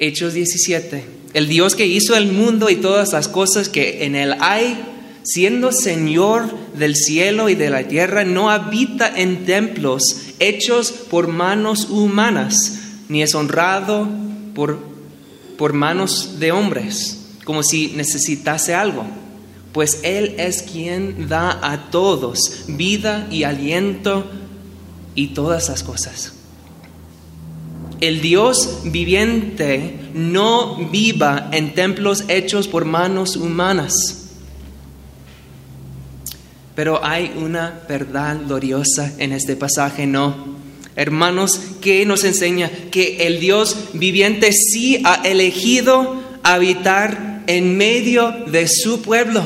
Hechos 0.00 0.32
17, 0.32 1.04
el 1.34 1.48
Dios 1.48 1.74
que 1.74 1.86
hizo 1.86 2.14
el 2.14 2.30
mundo 2.30 2.70
y 2.70 2.76
todas 2.76 3.12
las 3.12 3.26
cosas 3.26 3.68
que 3.68 4.04
en 4.04 4.14
él 4.14 4.36
hay, 4.38 4.80
siendo 5.24 5.72
Señor 5.72 6.48
del 6.76 6.94
cielo 6.94 7.48
y 7.48 7.56
de 7.56 7.68
la 7.68 7.82
tierra, 7.88 8.24
no 8.24 8.48
habita 8.48 9.12
en 9.14 9.44
templos 9.44 10.02
hechos 10.38 10.92
por 10.92 11.26
manos 11.26 11.88
humanas, 11.90 12.78
ni 13.08 13.22
es 13.22 13.34
honrado 13.34 14.08
por, 14.54 14.78
por 15.56 15.72
manos 15.72 16.38
de 16.38 16.52
hombres, 16.52 17.18
como 17.44 17.64
si 17.64 17.88
necesitase 17.96 18.74
algo, 18.74 19.04
pues 19.72 19.98
Él 20.04 20.36
es 20.38 20.62
quien 20.62 21.28
da 21.28 21.58
a 21.60 21.90
todos 21.90 22.66
vida 22.68 23.26
y 23.32 23.42
aliento 23.42 24.30
y 25.16 25.28
todas 25.28 25.68
las 25.68 25.82
cosas. 25.82 26.37
El 28.00 28.20
Dios 28.20 28.80
viviente 28.84 29.98
no 30.14 30.76
viva 30.90 31.48
en 31.52 31.74
templos 31.74 32.24
hechos 32.28 32.68
por 32.68 32.84
manos 32.84 33.36
humanas 33.36 34.18
pero 36.78 37.04
hay 37.04 37.34
una 37.36 37.80
verdad 37.88 38.38
gloriosa 38.46 39.12
en 39.18 39.32
este 39.32 39.56
pasaje, 39.56 40.06
¿no? 40.06 40.32
Hermanos, 40.94 41.60
que 41.80 42.06
nos 42.06 42.22
enseña 42.22 42.70
que 42.92 43.26
el 43.26 43.40
Dios 43.40 43.76
viviente 43.94 44.52
sí 44.52 45.02
ha 45.04 45.22
elegido 45.24 46.22
habitar 46.44 47.42
en 47.48 47.76
medio 47.76 48.30
de 48.46 48.68
su 48.68 49.02
pueblo. 49.02 49.42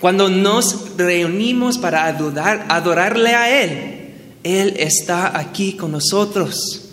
Cuando 0.00 0.30
nos 0.30 0.96
reunimos 0.96 1.76
para 1.76 2.06
adorar, 2.06 2.64
adorarle 2.70 3.34
a 3.34 3.62
Él, 3.62 4.14
Él 4.44 4.76
está 4.78 5.38
aquí 5.38 5.74
con 5.74 5.92
nosotros. 5.92 6.83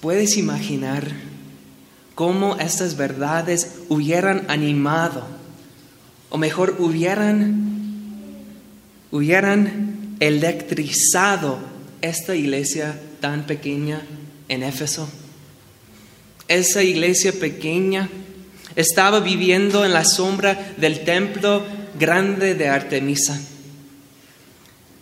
¿Puedes 0.00 0.36
imaginar 0.36 1.10
cómo 2.14 2.56
estas 2.56 2.96
verdades 2.96 3.76
hubieran 3.88 4.44
animado 4.48 5.24
o 6.30 6.36
mejor 6.36 6.76
hubieran, 6.78 8.34
hubieran 9.10 10.16
electrizado 10.20 11.58
esta 12.00 12.34
iglesia 12.34 12.98
tan 13.20 13.46
pequeña 13.46 14.02
en 14.48 14.62
Éfeso. 14.62 15.08
Esa 16.48 16.82
iglesia 16.82 17.32
pequeña 17.32 18.08
estaba 18.76 19.20
viviendo 19.20 19.84
en 19.84 19.92
la 19.92 20.04
sombra 20.04 20.74
del 20.76 21.04
templo 21.04 21.62
grande 21.98 22.54
de 22.54 22.68
Artemisa. 22.68 23.40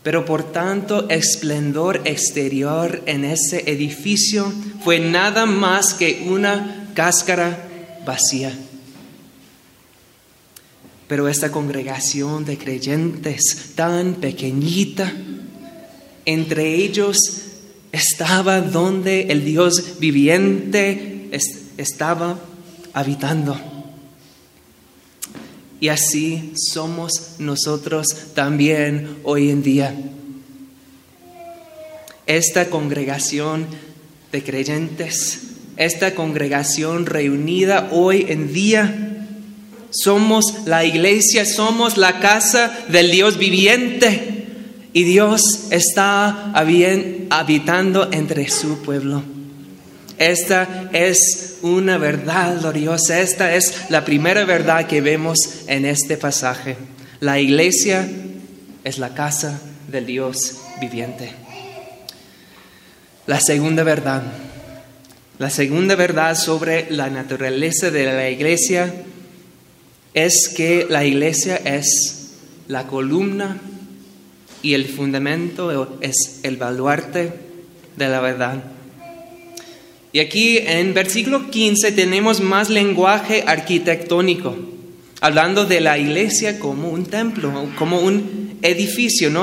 Pero 0.07 0.25
por 0.25 0.53
tanto 0.53 1.09
esplendor 1.09 2.03
exterior 2.05 3.03
en 3.07 3.25
ese 3.25 3.69
edificio 3.69 4.53
fue 4.85 5.01
nada 5.01 5.47
más 5.47 5.95
que 5.95 6.29
una 6.29 6.91
cáscara 6.95 7.67
vacía. 8.07 8.57
Pero 11.09 11.27
esta 11.27 11.51
congregación 11.51 12.45
de 12.45 12.57
creyentes 12.57 13.73
tan 13.75 14.15
pequeñita, 14.15 15.13
entre 16.25 16.77
ellos 16.77 17.17
estaba 17.91 18.61
donde 18.61 19.23
el 19.23 19.45
Dios 19.45 19.99
viviente 19.99 21.31
estaba 21.79 22.39
habitando. 22.93 23.76
Y 25.81 25.89
así 25.89 26.53
somos 26.55 27.37
nosotros 27.39 28.07
también 28.35 29.19
hoy 29.25 29.51
en 29.51 29.63
día. 29.63 29.95
Esta 32.27 32.71
congregación 32.71 33.67
de 34.33 34.43
creyentes, 34.43 35.41
esta 35.77 36.15
congregación 36.15 37.07
reunida 37.07 37.89
hoy 37.93 38.27
en 38.29 38.53
día, 38.53 39.03
Somos 39.91 40.67
la 40.67 40.85
iglesia, 40.85 41.47
somos 41.47 41.97
la 41.97 42.21
casa 42.21 42.71
del 42.89 43.11
Dios 43.11 43.39
viviente. 43.39 44.45
Y 44.93 45.05
Dios 45.05 45.69
está 45.71 46.53
habitando 46.53 48.09
entre 48.13 48.49
su 48.49 48.83
pueblo. 48.83 49.36
Esta 50.19 50.89
es 50.93 51.59
una 51.63 51.99
verdad 51.99 52.59
gloriosa. 52.61 53.21
Esta 53.21 53.55
es 53.55 53.91
la 53.91 54.05
primera 54.05 54.45
verdad 54.45 54.87
que 54.87 55.01
vemos 55.01 55.39
en 55.67 55.85
este 55.85 56.17
pasaje. 56.17 56.77
La 57.21 57.39
iglesia 57.39 58.09
es 58.85 58.99
la 58.99 59.15
casa 59.15 59.61
del 59.89 60.07
Dios 60.07 60.59
viviente. 60.81 61.33
La 63.27 63.41
segunda 63.41 63.83
verdad. 63.83 64.23
La 65.39 65.51
segunda 65.51 65.97
verdad 65.97 66.35
sobre 66.35 66.91
la 66.91 67.11
naturaleza 67.11 67.91
de 67.91 68.07
la 68.07 68.31
iglesia 68.31 68.93
es 70.15 70.49
que 70.57 70.87
la 70.89 71.05
iglesia 71.05 71.57
es 71.57 72.31
la 72.69 72.87
columna 72.87 73.61
y 74.63 74.73
el 74.73 74.87
fundamento 74.87 75.99
es 76.01 76.41
el 76.43 76.57
baluarte 76.57 77.35
de 77.97 78.09
la 78.09 78.21
verdad. 78.21 78.76
Y 80.17 80.21
aquí 80.21 80.57
en 80.57 80.95
versículo 80.95 81.51
15 81.51 81.93
tenemos 81.93 82.41
más 82.41 82.71
lenguaje 82.71 83.45
arquitectónico, 83.47 84.57
hablando 85.21 85.67
de 85.67 85.83
la 85.83 85.99
iglesia 85.99 86.59
como 86.59 86.89
un 86.89 87.05
templo, 87.05 87.53
como 87.79 88.01
un 88.01 88.59
edificio, 88.63 89.29
no, 89.29 89.43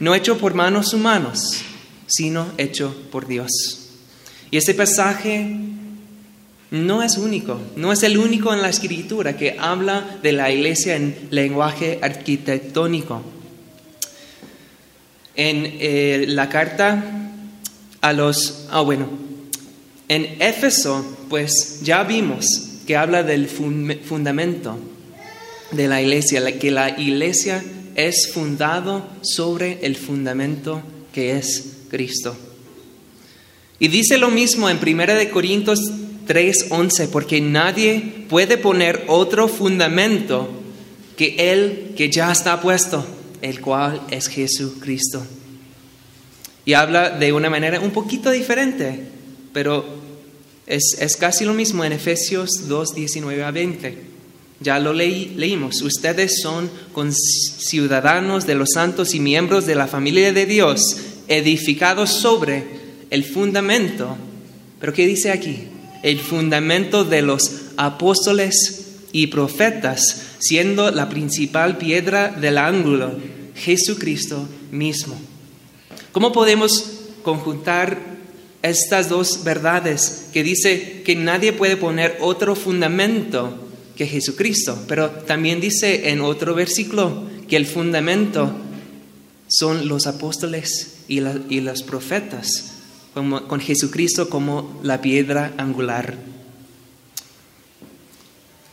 no 0.00 0.14
hecho 0.14 0.36
por 0.36 0.52
manos 0.52 0.92
humanos, 0.92 1.62
sino 2.06 2.46
hecho 2.58 2.94
por 3.10 3.26
Dios. 3.26 3.88
Y 4.50 4.58
este 4.58 4.74
pasaje 4.74 5.56
no 6.70 7.02
es 7.02 7.16
único, 7.16 7.58
no 7.74 7.90
es 7.90 8.02
el 8.02 8.18
único 8.18 8.52
en 8.52 8.60
la 8.60 8.68
escritura 8.68 9.34
que 9.38 9.56
habla 9.58 10.18
de 10.22 10.32
la 10.32 10.50
iglesia 10.50 10.94
en 10.94 11.16
lenguaje 11.30 12.00
arquitectónico. 12.02 13.22
En 15.34 15.64
eh, 15.64 16.26
la 16.28 16.50
carta 16.50 17.02
a 18.02 18.12
los, 18.12 18.66
ah 18.70 18.82
bueno, 18.82 19.32
en 20.08 20.42
Éfeso, 20.42 21.04
pues 21.28 21.80
ya 21.82 22.02
vimos 22.02 22.46
que 22.86 22.96
habla 22.96 23.22
del 23.22 23.48
fundamento 23.48 24.78
de 25.70 25.88
la 25.88 26.02
iglesia, 26.02 26.58
que 26.58 26.70
la 26.70 27.00
iglesia 27.00 27.64
es 27.94 28.30
fundado 28.32 29.06
sobre 29.22 29.78
el 29.82 29.96
fundamento 29.96 30.82
que 31.12 31.36
es 31.36 31.78
Cristo. 31.88 32.36
Y 33.78 33.88
dice 33.88 34.18
lo 34.18 34.30
mismo 34.30 34.68
en 34.68 34.78
1 34.78 35.30
Corintios 35.30 35.80
3:11, 36.26 37.08
porque 37.08 37.40
nadie 37.40 38.26
puede 38.28 38.58
poner 38.58 39.04
otro 39.08 39.48
fundamento 39.48 40.48
que 41.16 41.52
el 41.52 41.94
que 41.96 42.10
ya 42.10 42.32
está 42.32 42.60
puesto, 42.60 43.06
el 43.42 43.60
cual 43.60 44.02
es 44.10 44.28
Jesucristo. 44.28 45.24
Y 46.64 46.72
habla 46.72 47.10
de 47.10 47.32
una 47.32 47.50
manera 47.50 47.80
un 47.80 47.90
poquito 47.90 48.30
diferente, 48.30 49.13
pero 49.54 49.86
es, 50.66 51.16
casi 51.18 51.44
lo 51.44 51.54
mismo 51.54 51.84
en 51.84 51.92
Efesios 51.92 52.68
2, 52.68 52.94
19 52.94 53.44
a 53.44 53.50
20. 53.50 53.98
Ya 54.60 54.78
lo 54.78 54.92
leí, 54.92 55.32
leímos. 55.36 55.80
Ustedes 55.80 56.40
son 56.42 56.70
ciudadanos 57.58 58.46
de 58.46 58.56
los 58.56 58.70
santos 58.74 59.14
y 59.14 59.20
miembros 59.20 59.64
de 59.64 59.76
la 59.76 59.86
familia 59.86 60.32
de 60.32 60.44
Dios, 60.44 60.96
edificados 61.28 62.10
sobre 62.10 62.64
el 63.10 63.24
fundamento. 63.24 64.16
Pero 64.80 64.92
¿qué 64.92 65.06
dice 65.06 65.30
aquí? 65.30 65.68
El 66.02 66.18
fundamento 66.18 67.04
de 67.04 67.22
los 67.22 67.50
apóstoles 67.76 68.96
y 69.12 69.28
profetas, 69.28 70.22
siendo 70.40 70.90
la 70.90 71.08
principal 71.08 71.78
piedra 71.78 72.28
del 72.28 72.58
ángulo, 72.58 73.12
Jesucristo 73.54 74.48
mismo. 74.72 75.16
¿Cómo 76.10 76.32
podemos 76.32 76.90
conjuntar 77.22 78.13
estas 78.70 79.10
dos 79.10 79.44
verdades 79.44 80.28
que 80.32 80.42
dice 80.42 81.02
que 81.04 81.14
nadie 81.14 81.52
puede 81.52 81.76
poner 81.76 82.16
otro 82.20 82.56
fundamento 82.56 83.58
que 83.94 84.06
Jesucristo, 84.06 84.82
pero 84.88 85.10
también 85.10 85.60
dice 85.60 86.08
en 86.08 86.22
otro 86.22 86.54
versículo 86.54 87.24
que 87.46 87.56
el 87.56 87.66
fundamento 87.66 88.50
son 89.48 89.86
los 89.86 90.06
apóstoles 90.06 90.96
y, 91.08 91.20
los 91.20 91.82
profetas, 91.82 92.72
con 93.12 93.60
Jesucristo 93.60 94.30
como 94.30 94.80
la 94.82 95.02
piedra 95.02 95.52
angular. 95.58 96.16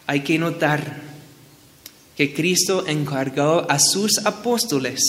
Hay 0.08 0.22
que 0.22 0.40
notar 0.40 1.02
que 2.16 2.34
Cristo 2.34 2.86
encargó 2.88 3.70
a 3.70 3.78
sus 3.78 4.20
apóstoles 4.26 5.02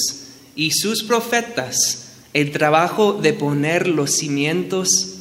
y 0.56 0.72
sus 0.72 1.04
profetas 1.04 2.01
el 2.32 2.50
trabajo 2.50 3.14
de 3.14 3.32
poner 3.32 3.88
los 3.88 4.12
cimientos 4.12 5.18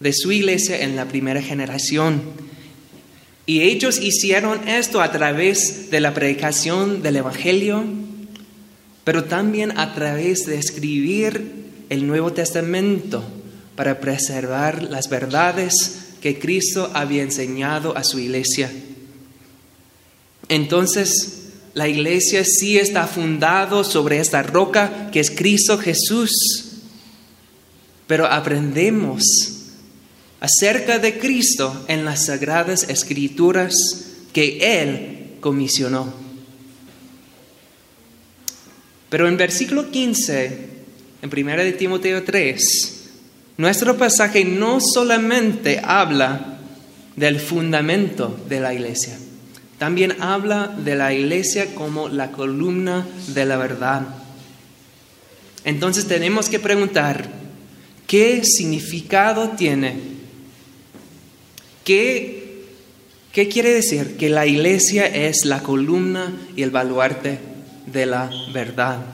de 0.00 0.12
su 0.12 0.32
iglesia 0.32 0.82
en 0.82 0.96
la 0.96 1.06
primera 1.06 1.42
generación. 1.42 2.22
Y 3.46 3.62
ellos 3.62 4.00
hicieron 4.00 4.68
esto 4.68 5.02
a 5.02 5.10
través 5.12 5.90
de 5.90 6.00
la 6.00 6.14
predicación 6.14 7.02
del 7.02 7.16
Evangelio, 7.16 7.84
pero 9.04 9.24
también 9.24 9.78
a 9.78 9.94
través 9.94 10.46
de 10.46 10.58
escribir 10.58 11.64
el 11.90 12.06
Nuevo 12.06 12.32
Testamento 12.32 13.22
para 13.76 14.00
preservar 14.00 14.82
las 14.84 15.08
verdades 15.08 16.14
que 16.22 16.38
Cristo 16.38 16.90
había 16.94 17.22
enseñado 17.22 17.96
a 17.96 18.04
su 18.04 18.18
iglesia. 18.18 18.70
Entonces, 20.48 21.43
la 21.74 21.88
iglesia 21.88 22.44
sí 22.44 22.78
está 22.78 23.06
fundado 23.06 23.84
sobre 23.84 24.20
esta 24.20 24.42
roca 24.42 25.10
que 25.10 25.20
es 25.20 25.30
Cristo 25.30 25.76
Jesús. 25.76 26.30
Pero 28.06 28.26
aprendemos 28.26 29.22
acerca 30.40 30.98
de 30.98 31.18
Cristo 31.18 31.84
en 31.88 32.04
las 32.04 32.26
sagradas 32.26 32.88
escrituras 32.88 33.74
que 34.32 34.80
Él 34.80 35.36
comisionó. 35.40 36.12
Pero 39.08 39.28
en 39.28 39.36
versículo 39.36 39.90
15, 39.90 40.68
en 41.22 41.30
1 41.30 41.56
de 41.56 41.72
Timoteo 41.72 42.24
3, 42.24 43.04
nuestro 43.56 43.96
pasaje 43.96 44.44
no 44.44 44.80
solamente 44.80 45.80
habla 45.82 46.58
del 47.16 47.38
fundamento 47.38 48.36
de 48.48 48.60
la 48.60 48.74
iglesia, 48.74 49.16
también 49.84 50.22
habla 50.22 50.74
de 50.78 50.94
la 50.94 51.12
iglesia 51.12 51.74
como 51.74 52.08
la 52.08 52.32
columna 52.32 53.06
de 53.34 53.44
la 53.44 53.58
verdad. 53.58 54.00
Entonces 55.62 56.08
tenemos 56.08 56.48
que 56.48 56.58
preguntar, 56.58 57.28
¿qué 58.06 58.42
significado 58.46 59.50
tiene? 59.50 59.96
¿Qué, 61.84 62.64
¿Qué 63.30 63.46
quiere 63.48 63.74
decir? 63.74 64.16
Que 64.16 64.30
la 64.30 64.46
iglesia 64.46 65.04
es 65.04 65.44
la 65.44 65.60
columna 65.62 66.32
y 66.56 66.62
el 66.62 66.70
baluarte 66.70 67.38
de 67.84 68.06
la 68.06 68.30
verdad. 68.54 69.04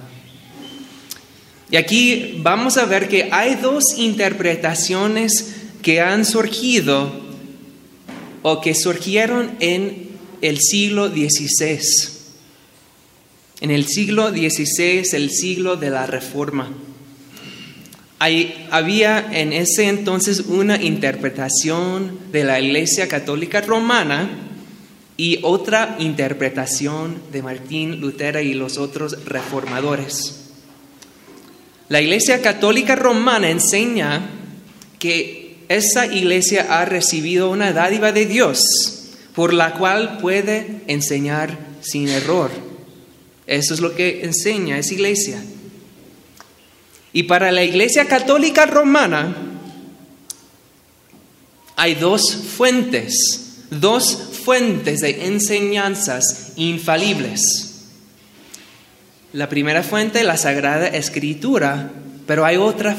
Y 1.68 1.78
aquí 1.78 2.38
vamos 2.44 2.76
a 2.76 2.85
ver 2.85 3.09
que 3.09 3.28
hay 3.33 3.56
dos 3.56 3.83
interpretaciones 3.96 5.52
que 5.83 6.00
han 6.00 6.24
surgido 6.24 7.11
o 8.42 8.61
que 8.61 8.76
surgieron 8.76 9.56
en 9.59 10.10
el 10.40 10.59
siglo 10.59 11.09
XVI. 11.09 11.81
En 13.61 13.70
el 13.70 13.87
siglo 13.87 14.31
XVI, 14.31 15.05
el 15.12 15.31
siglo 15.31 15.76
de 15.76 15.90
la 15.90 16.07
Reforma. 16.07 16.70
había 18.70 19.29
en 19.33 19.53
ese 19.53 19.88
entonces 19.88 20.40
una 20.40 20.81
interpretación 20.83 22.18
de 22.33 22.44
la 22.44 22.61
Iglesia 22.61 23.09
Católica 23.09 23.61
Romana 23.61 24.29
y 25.16 25.40
otra 25.42 25.96
interpretación 25.98 27.20
de 27.33 27.42
Martín 27.42 28.00
Lutero 28.00 28.40
y 28.40 28.55
los 28.55 28.79
otros 28.79 29.24
reformadores. 29.26 30.37
La 31.88 32.00
Iglesia 32.00 32.40
Católica 32.40 32.96
Romana 32.96 33.50
enseña 33.50 34.31
que 34.98 35.57
esa 35.68 36.07
iglesia 36.07 36.66
ha 36.70 36.85
recibido 36.85 37.50
una 37.50 37.72
dádiva 37.72 38.12
de 38.12 38.26
Dios 38.26 38.99
por 39.40 39.55
la 39.55 39.72
cual 39.72 40.18
puede 40.18 40.83
enseñar 40.87 41.57
sin 41.81 42.11
error. 42.11 42.50
Eso 43.46 43.72
es 43.72 43.81
lo 43.81 43.94
que 43.94 44.22
enseña 44.22 44.76
esa 44.76 44.92
iglesia. 44.92 45.42
Y 47.14 47.22
para 47.22 47.50
la 47.50 47.64
iglesia 47.64 48.05
católica 48.05 48.66
romana 48.66 49.35
hay 51.74 51.94
dos 51.94 52.37
fuentes, 52.55 53.14
dos 53.70 54.14
fuentes 54.44 55.00
de 55.00 55.24
enseñanzas 55.29 56.53
infalibles. 56.57 57.87
La 59.33 59.48
primera 59.48 59.83
fuente, 59.83 60.22
la 60.22 60.37
Sagrada 60.37 60.87
Escritura, 60.88 61.90
pero 62.26 62.44
hay 62.44 62.59
otra, 62.59 62.94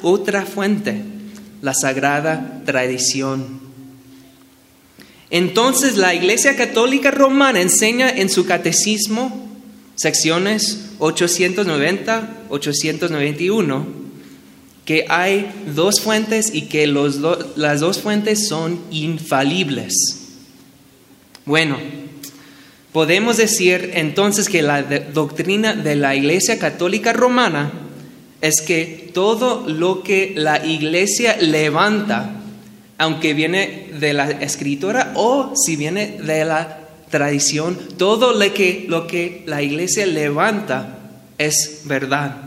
otra 0.00 0.46
fuente, 0.46 1.02
la 1.60 1.74
Sagrada 1.74 2.62
Tradición. 2.64 3.63
Entonces 5.34 5.96
la 5.96 6.14
Iglesia 6.14 6.54
Católica 6.54 7.10
Romana 7.10 7.60
enseña 7.60 8.08
en 8.08 8.30
su 8.30 8.46
catecismo, 8.46 9.48
secciones 9.96 10.90
890, 11.00 12.44
891, 12.50 13.86
que 14.84 15.06
hay 15.08 15.50
dos 15.74 16.00
fuentes 16.00 16.54
y 16.54 16.68
que 16.68 16.86
los 16.86 17.18
las 17.56 17.80
dos 17.80 17.98
fuentes 17.98 18.46
son 18.46 18.78
infalibles. 18.92 19.94
Bueno, 21.44 21.78
podemos 22.92 23.36
decir 23.36 23.90
entonces 23.94 24.48
que 24.48 24.62
la 24.62 24.84
doctrina 24.84 25.74
de 25.74 25.96
la 25.96 26.14
Iglesia 26.14 26.60
Católica 26.60 27.12
Romana 27.12 27.72
es 28.40 28.60
que 28.60 29.10
todo 29.12 29.68
lo 29.68 30.04
que 30.04 30.32
la 30.36 30.64
Iglesia 30.64 31.36
levanta, 31.40 32.43
aunque 32.98 33.34
viene 33.34 33.88
de 33.98 34.12
la 34.12 34.30
escritura 34.30 35.12
o 35.16 35.54
si 35.56 35.76
viene 35.76 36.18
de 36.22 36.44
la 36.44 36.80
tradición, 37.10 37.78
todo 37.96 38.32
lo 38.32 38.54
que, 38.54 38.86
lo 38.88 39.06
que 39.06 39.42
la 39.46 39.62
Iglesia 39.62 40.06
levanta 40.06 40.98
es 41.38 41.82
verdad. 41.84 42.44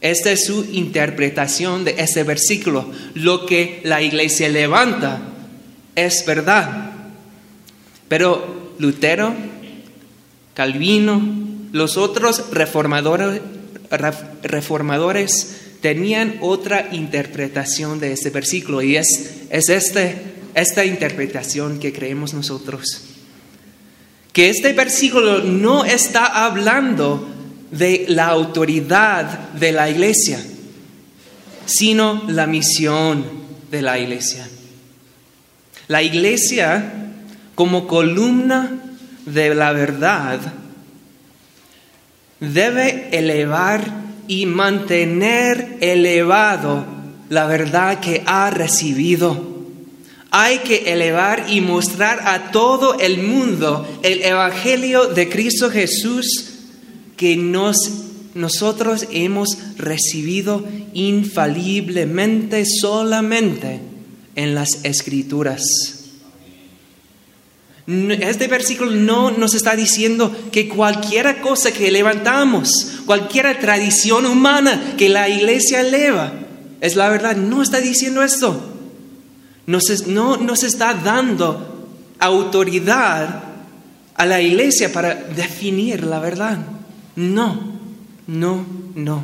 Esta 0.00 0.30
es 0.30 0.46
su 0.46 0.64
interpretación 0.72 1.84
de 1.84 1.96
ese 1.98 2.22
versículo. 2.22 2.88
Lo 3.14 3.46
que 3.46 3.80
la 3.82 4.00
iglesia 4.00 4.48
levanta 4.48 5.20
es 5.96 6.24
verdad. 6.24 6.92
Pero 8.06 8.74
Lutero, 8.78 9.34
Calvino, 10.54 11.20
los 11.72 11.96
otros 11.96 12.50
reformadores, 12.52 13.40
reformadores 14.42 15.67
tenían 15.80 16.38
otra 16.40 16.88
interpretación 16.92 18.00
de 18.00 18.12
ese 18.12 18.30
versículo 18.30 18.82
y 18.82 18.96
es, 18.96 19.06
es 19.50 19.68
este, 19.68 20.16
esta 20.54 20.84
interpretación 20.84 21.78
que 21.78 21.92
creemos 21.92 22.34
nosotros. 22.34 23.04
Que 24.32 24.50
este 24.50 24.72
versículo 24.72 25.40
no 25.40 25.84
está 25.84 26.44
hablando 26.44 27.28
de 27.70 28.06
la 28.08 28.26
autoridad 28.26 29.50
de 29.50 29.72
la 29.72 29.90
iglesia, 29.90 30.40
sino 31.66 32.24
la 32.28 32.46
misión 32.46 33.24
de 33.70 33.82
la 33.82 33.98
iglesia. 33.98 34.48
La 35.88 36.02
iglesia 36.02 36.92
como 37.54 37.86
columna 37.86 38.78
de 39.26 39.54
la 39.54 39.72
verdad 39.72 40.40
debe 42.40 43.08
elevar 43.12 44.07
y 44.28 44.46
mantener 44.46 45.78
elevado 45.80 46.84
la 47.28 47.46
verdad 47.46 48.00
que 48.00 48.22
ha 48.26 48.50
recibido. 48.50 49.48
Hay 50.30 50.58
que 50.58 50.92
elevar 50.92 51.46
y 51.48 51.60
mostrar 51.60 52.20
a 52.28 52.50
todo 52.52 52.98
el 52.98 53.22
mundo 53.22 53.86
el 54.02 54.22
Evangelio 54.22 55.06
de 55.06 55.28
Cristo 55.28 55.70
Jesús 55.70 56.26
que 57.16 57.36
nos, 57.36 57.76
nosotros 58.34 59.06
hemos 59.10 59.56
recibido 59.78 60.64
infaliblemente 60.92 62.64
solamente 62.66 63.80
en 64.36 64.54
las 64.54 64.84
escrituras. 64.84 65.97
Este 67.88 68.48
versículo 68.48 68.90
no 68.90 69.30
nos 69.30 69.54
está 69.54 69.74
diciendo 69.74 70.30
que 70.52 70.68
cualquier 70.68 71.40
cosa 71.40 71.72
que 71.72 71.90
levantamos, 71.90 72.68
cualquier 73.06 73.58
tradición 73.60 74.26
humana 74.26 74.94
que 74.98 75.08
la 75.08 75.26
iglesia 75.30 75.80
eleva, 75.80 76.34
es 76.82 76.96
la 76.96 77.08
verdad. 77.08 77.34
No 77.36 77.62
está 77.62 77.80
diciendo 77.80 78.22
esto. 78.22 78.62
No 79.64 80.36
nos 80.36 80.62
está 80.64 80.92
dando 80.92 81.88
autoridad 82.18 83.42
a 84.14 84.26
la 84.26 84.42
iglesia 84.42 84.92
para 84.92 85.14
definir 85.14 86.04
la 86.04 86.18
verdad. 86.18 86.58
No, 87.16 87.72
no, 88.26 88.66
no. 88.94 89.22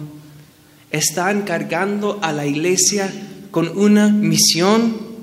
Están 0.91 1.43
cargando 1.43 2.19
a 2.23 2.33
la 2.33 2.47
iglesia 2.47 3.13
con 3.51 3.77
una 3.77 4.09
misión 4.09 5.14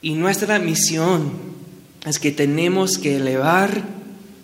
y 0.00 0.12
nuestra 0.14 0.58
misión 0.58 1.32
es 2.06 2.18
que 2.18 2.30
tenemos 2.30 2.98
que 2.98 3.16
elevar 3.16 3.82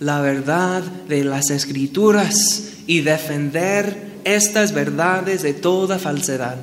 la 0.00 0.20
verdad 0.20 0.82
de 0.82 1.24
las 1.24 1.50
escrituras 1.50 2.72
y 2.86 3.00
defender 3.00 4.14
estas 4.24 4.72
verdades 4.72 5.42
de 5.42 5.54
toda 5.54 5.98
falsedad. 5.98 6.56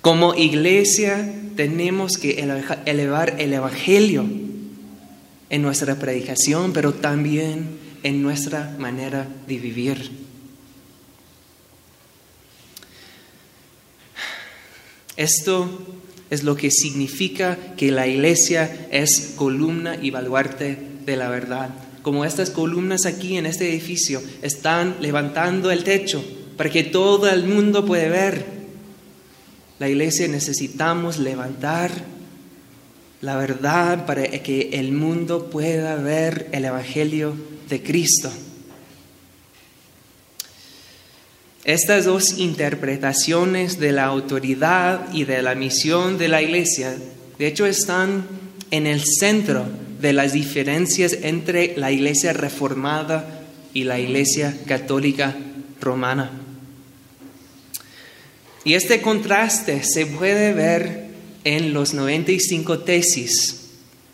Como 0.00 0.34
iglesia 0.34 1.32
tenemos 1.56 2.16
que 2.16 2.44
elevar 2.86 3.36
el 3.38 3.52
Evangelio 3.52 4.24
en 5.50 5.62
nuestra 5.62 5.96
predicación, 5.96 6.72
pero 6.72 6.94
también 6.94 7.78
en 8.02 8.22
nuestra 8.22 8.76
manera 8.78 9.26
de 9.46 9.58
vivir. 9.58 10.10
Esto 15.16 15.68
es 16.30 16.42
lo 16.42 16.56
que 16.56 16.70
significa 16.70 17.56
que 17.76 17.90
la 17.90 18.06
iglesia 18.06 18.88
es 18.90 19.34
columna 19.36 19.96
y 20.00 20.10
baluarte 20.10 20.78
de 21.04 21.16
la 21.16 21.28
verdad. 21.28 21.70
Como 22.02 22.24
estas 22.24 22.50
columnas 22.50 23.06
aquí 23.06 23.36
en 23.36 23.46
este 23.46 23.68
edificio 23.68 24.22
están 24.42 24.96
levantando 25.00 25.70
el 25.70 25.84
techo 25.84 26.24
para 26.56 26.70
que 26.70 26.84
todo 26.84 27.28
el 27.28 27.44
mundo 27.44 27.84
pueda 27.84 28.08
ver. 28.08 28.44
La 29.78 29.88
iglesia 29.88 30.26
necesitamos 30.28 31.18
levantar 31.18 31.90
la 33.20 33.36
verdad 33.36 34.06
para 34.06 34.24
que 34.24 34.70
el 34.72 34.92
mundo 34.92 35.50
pueda 35.50 35.96
ver 35.96 36.48
el 36.52 36.64
Evangelio 36.64 37.34
de 37.68 37.82
Cristo. 37.82 38.30
Estas 41.66 42.04
dos 42.04 42.38
interpretaciones 42.38 43.80
de 43.80 43.90
la 43.90 44.04
autoridad 44.04 45.12
y 45.12 45.24
de 45.24 45.42
la 45.42 45.56
misión 45.56 46.16
de 46.16 46.28
la 46.28 46.40
iglesia, 46.40 46.96
de 47.40 47.46
hecho, 47.48 47.66
están 47.66 48.24
en 48.70 48.86
el 48.86 49.02
centro 49.02 49.66
de 50.00 50.12
las 50.12 50.32
diferencias 50.32 51.18
entre 51.22 51.76
la 51.76 51.90
iglesia 51.90 52.32
reformada 52.32 53.42
y 53.74 53.82
la 53.82 53.98
iglesia 53.98 54.56
católica 54.68 55.36
romana. 55.80 56.30
Y 58.62 58.74
este 58.74 59.02
contraste 59.02 59.82
se 59.82 60.06
puede 60.06 60.52
ver 60.52 61.06
en 61.42 61.74
los 61.74 61.94
95 61.94 62.78
tesis 62.78 63.70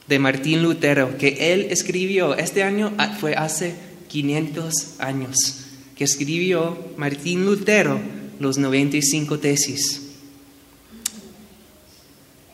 de 0.08 0.18
Martín 0.18 0.62
Lutero 0.62 1.18
que 1.18 1.52
él 1.52 1.66
escribió, 1.68 2.34
este 2.34 2.62
año 2.62 2.94
ah, 2.96 3.14
fue 3.20 3.34
hace 3.34 3.74
500 4.08 4.94
años, 5.00 5.61
escribió 6.02 6.78
Martín 6.96 7.44
Lutero 7.44 8.00
los 8.38 8.58
95 8.58 9.38
tesis. 9.38 10.02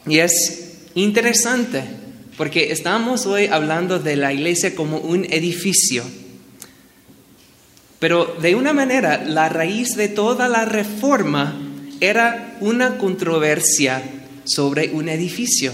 Y 0.06 0.18
es 0.18 0.78
interesante 0.94 1.84
porque 2.36 2.72
estamos 2.72 3.26
hoy 3.26 3.46
hablando 3.46 3.98
de 3.98 4.16
la 4.16 4.32
iglesia 4.32 4.74
como 4.74 4.98
un 4.98 5.24
edificio. 5.24 6.04
Pero 7.98 8.36
de 8.40 8.54
una 8.54 8.72
manera, 8.72 9.24
la 9.24 9.48
raíz 9.48 9.96
de 9.96 10.08
toda 10.08 10.48
la 10.48 10.64
reforma 10.64 11.60
era 12.00 12.56
una 12.60 12.96
controversia 12.96 14.02
sobre 14.44 14.90
un 14.90 15.08
edificio. 15.08 15.72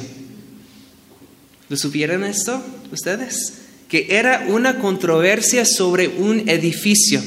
¿Lo 1.68 1.76
supieron 1.76 2.24
esto 2.24 2.62
ustedes? 2.92 3.54
Que 3.88 4.06
era 4.10 4.46
una 4.48 4.78
controversia 4.78 5.64
sobre 5.64 6.08
un 6.08 6.48
edificio. 6.48 7.22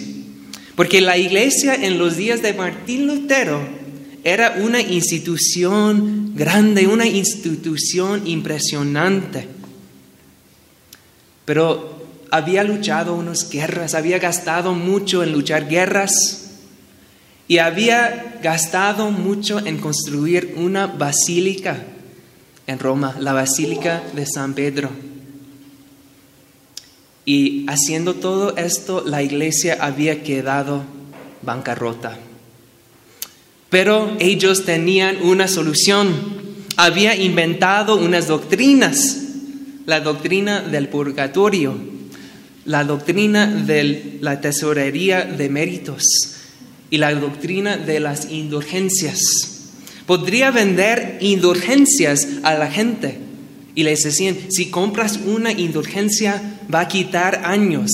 Porque 0.77 1.01
la 1.01 1.17
iglesia 1.17 1.73
en 1.73 1.97
los 1.97 2.17
días 2.17 2.43
de 2.43 2.53
Martín 2.53 3.07
Lutero 3.07 3.59
era 4.23 4.57
una 4.61 4.79
institución 4.79 6.33
grande, 6.35 6.85
una 6.85 7.07
institución 7.07 8.27
impresionante. 8.27 9.47
Pero 11.45 12.05
había 12.29 12.63
luchado 12.63 13.15
unas 13.15 13.49
guerras, 13.49 13.95
había 13.95 14.19
gastado 14.19 14.75
mucho 14.75 15.23
en 15.23 15.31
luchar 15.31 15.67
guerras 15.67 16.51
y 17.47 17.57
había 17.57 18.37
gastado 18.43 19.09
mucho 19.09 19.57
en 19.57 19.79
construir 19.79 20.53
una 20.57 20.85
basílica 20.85 21.85
en 22.67 22.77
Roma, 22.77 23.15
la 23.19 23.33
Basílica 23.33 24.03
de 24.13 24.27
San 24.27 24.53
Pedro. 24.53 24.91
Y 27.27 27.65
haciendo 27.67 28.13
todo 28.13 28.55
esto, 28.55 29.03
la 29.05 29.21
iglesia 29.21 29.79
había 29.81 30.23
quedado 30.23 30.85
bancarrota. 31.41 32.17
Pero 33.69 34.15
ellos 34.19 34.63
tenían 34.63 35.17
una 35.21 35.49
solución. 35.49 36.07
Había 36.77 37.17
inventado 37.17 37.97
unas 37.97 38.27
doctrinas. 38.27 39.23
La 39.85 39.99
doctrina 39.99 40.61
del 40.61 40.87
purgatorio, 40.87 41.75
la 42.63 42.85
doctrina 42.85 43.45
de 43.45 44.19
la 44.21 44.39
tesorería 44.39 45.23
de 45.23 45.49
méritos, 45.49 46.03
y 46.89 46.97
la 46.97 47.13
doctrina 47.13 47.75
de 47.75 47.99
las 47.99 48.31
indulgencias. 48.31 49.19
Podría 50.05 50.51
vender 50.51 51.17
indulgencias 51.19 52.25
a 52.43 52.53
la 52.53 52.71
gente. 52.71 53.26
Y 53.77 53.83
les 53.83 54.01
decían, 54.01 54.35
si 54.49 54.71
compras 54.71 55.19
una 55.23 55.51
indulgencia, 55.51 56.57
va 56.73 56.79
a 56.79 56.87
quitar 56.87 57.43
años 57.45 57.91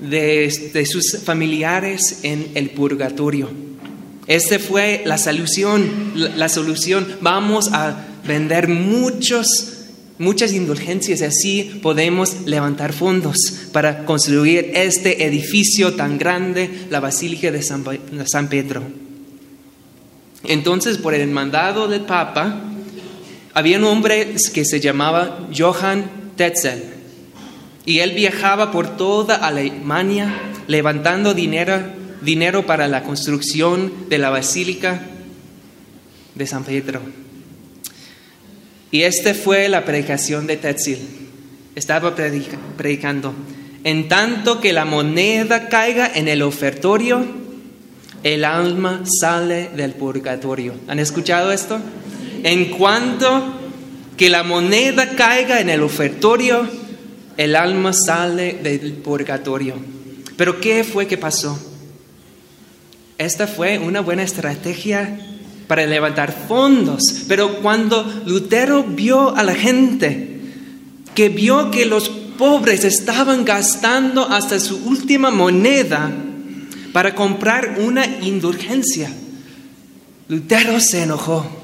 de, 0.00 0.70
de 0.72 0.86
sus 0.86 1.18
familiares 1.18 2.20
en 2.22 2.52
el 2.54 2.70
purgatorio. 2.70 3.50
Esta 4.26 4.58
fue 4.58 5.02
la 5.04 5.18
solución, 5.18 6.14
la 6.14 6.48
solución. 6.48 7.06
Vamos 7.20 7.68
a 7.74 8.02
vender 8.26 8.68
muchos 8.68 9.68
muchas 10.18 10.54
indulgencias 10.54 11.20
y 11.20 11.24
así 11.24 11.80
podemos 11.82 12.46
levantar 12.46 12.94
fondos 12.94 13.36
para 13.72 14.06
construir 14.06 14.70
este 14.72 15.26
edificio 15.26 15.92
tan 15.96 16.16
grande, 16.16 16.86
la 16.88 17.00
Basílica 17.00 17.50
de 17.50 17.62
San 17.62 18.48
Pedro. 18.48 18.82
Entonces, 20.44 20.96
por 20.96 21.12
el 21.12 21.28
mandado 21.28 21.88
del 21.88 22.02
Papa, 22.02 22.71
había 23.54 23.78
un 23.78 23.84
hombre 23.84 24.34
que 24.52 24.64
se 24.64 24.80
llamaba 24.80 25.48
Johann 25.56 26.04
Tetzel 26.36 26.82
y 27.84 27.98
él 27.98 28.12
viajaba 28.12 28.70
por 28.70 28.96
toda 28.96 29.36
Alemania 29.36 30.32
levantando 30.68 31.34
dinero, 31.34 31.80
dinero 32.22 32.64
para 32.64 32.88
la 32.88 33.02
construcción 33.02 34.08
de 34.08 34.18
la 34.18 34.30
Basílica 34.30 35.02
de 36.34 36.46
San 36.46 36.64
Pedro. 36.64 37.00
Y 38.90 39.02
esta 39.02 39.34
fue 39.34 39.68
la 39.68 39.84
predicación 39.84 40.46
de 40.46 40.56
Tetzel. 40.58 41.00
Estaba 41.74 42.14
predicando. 42.14 43.34
En 43.84 44.08
tanto 44.08 44.60
que 44.60 44.72
la 44.72 44.84
moneda 44.84 45.68
caiga 45.68 46.10
en 46.14 46.28
el 46.28 46.42
ofertorio, 46.42 47.24
el 48.22 48.44
alma 48.44 49.02
sale 49.04 49.70
del 49.74 49.94
purgatorio. 49.94 50.74
¿Han 50.86 50.98
escuchado 50.98 51.50
esto? 51.50 51.80
En 52.42 52.70
cuanto 52.70 53.42
que 54.16 54.28
la 54.28 54.42
moneda 54.42 55.10
caiga 55.16 55.60
en 55.60 55.70
el 55.70 55.82
ofertorio, 55.82 56.66
el 57.36 57.56
alma 57.56 57.92
sale 57.92 58.54
del 58.62 58.94
purgatorio. 58.94 59.76
Pero 60.36 60.60
¿qué 60.60 60.84
fue 60.84 61.06
que 61.06 61.18
pasó? 61.18 61.58
Esta 63.18 63.46
fue 63.46 63.78
una 63.78 64.00
buena 64.00 64.22
estrategia 64.22 65.18
para 65.68 65.86
levantar 65.86 66.32
fondos, 66.48 67.02
pero 67.28 67.60
cuando 67.60 68.04
Lutero 68.26 68.82
vio 68.82 69.34
a 69.36 69.44
la 69.44 69.54
gente, 69.54 70.40
que 71.14 71.28
vio 71.28 71.70
que 71.70 71.86
los 71.86 72.08
pobres 72.08 72.84
estaban 72.84 73.44
gastando 73.44 74.28
hasta 74.28 74.58
su 74.58 74.78
última 74.84 75.30
moneda 75.30 76.10
para 76.92 77.14
comprar 77.14 77.78
una 77.78 78.04
indulgencia, 78.04 79.10
Lutero 80.28 80.80
se 80.80 81.04
enojó. 81.04 81.61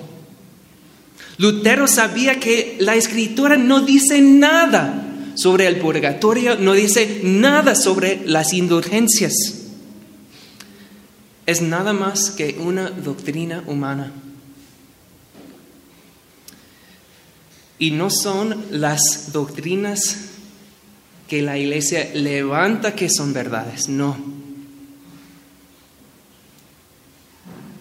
Lutero 1.38 1.86
sabía 1.86 2.40
que 2.40 2.76
la 2.80 2.96
escritura 2.96 3.56
no 3.56 3.80
dice 3.80 4.20
nada 4.20 5.04
sobre 5.36 5.68
el 5.68 5.78
purgatorio, 5.78 6.56
no 6.56 6.72
dice 6.72 7.20
nada 7.22 7.76
sobre 7.76 8.26
las 8.26 8.52
indulgencias. 8.52 9.34
Es 11.46 11.62
nada 11.62 11.92
más 11.92 12.30
que 12.30 12.56
una 12.58 12.90
doctrina 12.90 13.62
humana. 13.66 14.12
Y 17.78 17.92
no 17.92 18.10
son 18.10 18.66
las 18.72 19.30
doctrinas 19.32 20.16
que 21.28 21.40
la 21.40 21.56
iglesia 21.56 22.10
levanta 22.14 22.96
que 22.96 23.08
son 23.08 23.32
verdades, 23.32 23.88
no. 23.88 24.16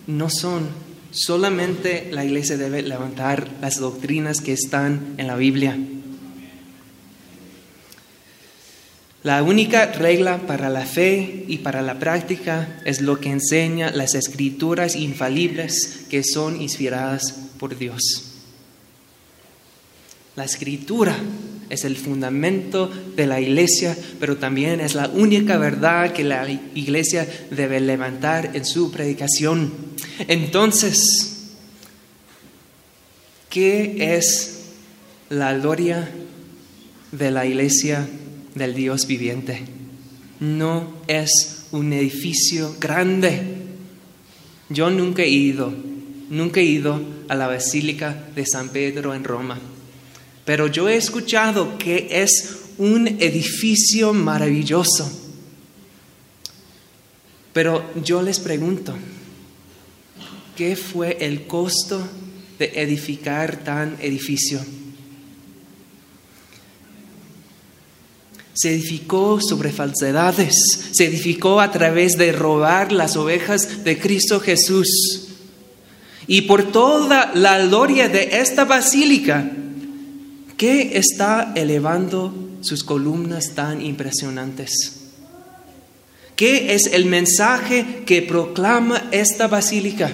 No 0.05 0.29
son 0.29 0.86
Solamente 1.11 2.09
la 2.11 2.25
iglesia 2.25 2.57
debe 2.57 2.81
levantar 2.81 3.49
las 3.61 3.79
doctrinas 3.79 4.41
que 4.41 4.53
están 4.53 5.15
en 5.17 5.27
la 5.27 5.35
Biblia. 5.35 5.77
La 9.23 9.43
única 9.43 9.87
regla 9.87 10.45
para 10.47 10.69
la 10.69 10.85
fe 10.85 11.43
y 11.47 11.57
para 11.57 11.81
la 11.81 11.99
práctica 11.99 12.79
es 12.85 13.01
lo 13.01 13.19
que 13.19 13.29
enseña 13.29 13.91
las 13.91 14.15
escrituras 14.15 14.95
infalibles 14.95 16.05
que 16.09 16.23
son 16.23 16.61
inspiradas 16.61 17.33
por 17.59 17.77
Dios. 17.77 18.01
La 20.37 20.45
escritura 20.45 21.17
es 21.69 21.83
el 21.83 21.97
fundamento 21.97 22.89
de 23.15 23.25
la 23.25 23.41
iglesia, 23.41 23.97
pero 24.19 24.37
también 24.37 24.79
es 24.79 24.93
la 24.93 25.09
única 25.09 25.57
verdad 25.57 26.13
que 26.13 26.23
la 26.23 26.47
iglesia 26.49 27.27
debe 27.49 27.79
levantar 27.79 28.51
en 28.53 28.63
su 28.63 28.91
predicación. 28.91 29.86
Entonces, 30.27 31.55
¿qué 33.49 34.15
es 34.15 34.59
la 35.29 35.53
gloria 35.53 36.09
de 37.11 37.31
la 37.31 37.45
iglesia 37.45 38.07
del 38.55 38.75
Dios 38.75 39.07
viviente? 39.07 39.65
No 40.39 40.93
es 41.07 41.67
un 41.71 41.93
edificio 41.93 42.75
grande. 42.79 43.41
Yo 44.69 44.89
nunca 44.89 45.23
he 45.23 45.29
ido, 45.29 45.73
nunca 46.29 46.59
he 46.59 46.65
ido 46.65 47.01
a 47.27 47.35
la 47.35 47.47
Basílica 47.47 48.27
de 48.35 48.45
San 48.45 48.69
Pedro 48.69 49.13
en 49.13 49.23
Roma 49.23 49.59
pero 50.47 50.67
yo 50.67 50.87
he 50.87 50.95
escuchado 50.95 51.77
que 51.77 52.07
es 52.09 52.69
un 52.77 53.05
edificio 53.05 54.13
maravilloso. 54.13 55.11
Pero 57.51 57.83
yo 58.01 58.21
les 58.21 58.39
pregunto, 58.39 58.95
¿qué 60.57 60.75
fue 60.75 61.17
el 61.21 61.47
costo 61.47 62.05
de 62.59 62.73
edificar 62.75 63.63
tan 63.63 63.95
edificio? 64.01 64.59
Se 68.53 68.73
edificó 68.73 69.39
sobre 69.39 69.71
falsedades, 69.71 70.55
se 70.91 71.05
edificó 71.05 71.61
a 71.61 71.71
través 71.71 72.17
de 72.17 72.33
robar 72.33 72.91
las 72.91 73.15
ovejas 73.15 73.85
de 73.85 73.97
Cristo 73.99 74.41
Jesús. 74.41 75.29
Y 76.27 76.41
por 76.41 76.73
toda 76.73 77.31
la 77.35 77.59
gloria 77.59 78.09
de 78.09 78.41
esta 78.41 78.65
basílica, 78.65 79.49
¿Qué 80.57 80.97
está 80.97 81.53
elevando 81.55 82.33
sus 82.61 82.83
columnas 82.83 83.53
tan 83.53 83.79
impresionantes? 83.79 84.71
¿Qué 86.35 86.73
es 86.73 86.87
el 86.87 87.05
mensaje 87.05 88.01
que 88.07 88.23
proclama 88.23 89.07
esta 89.11 89.47
basílica? 89.47 90.11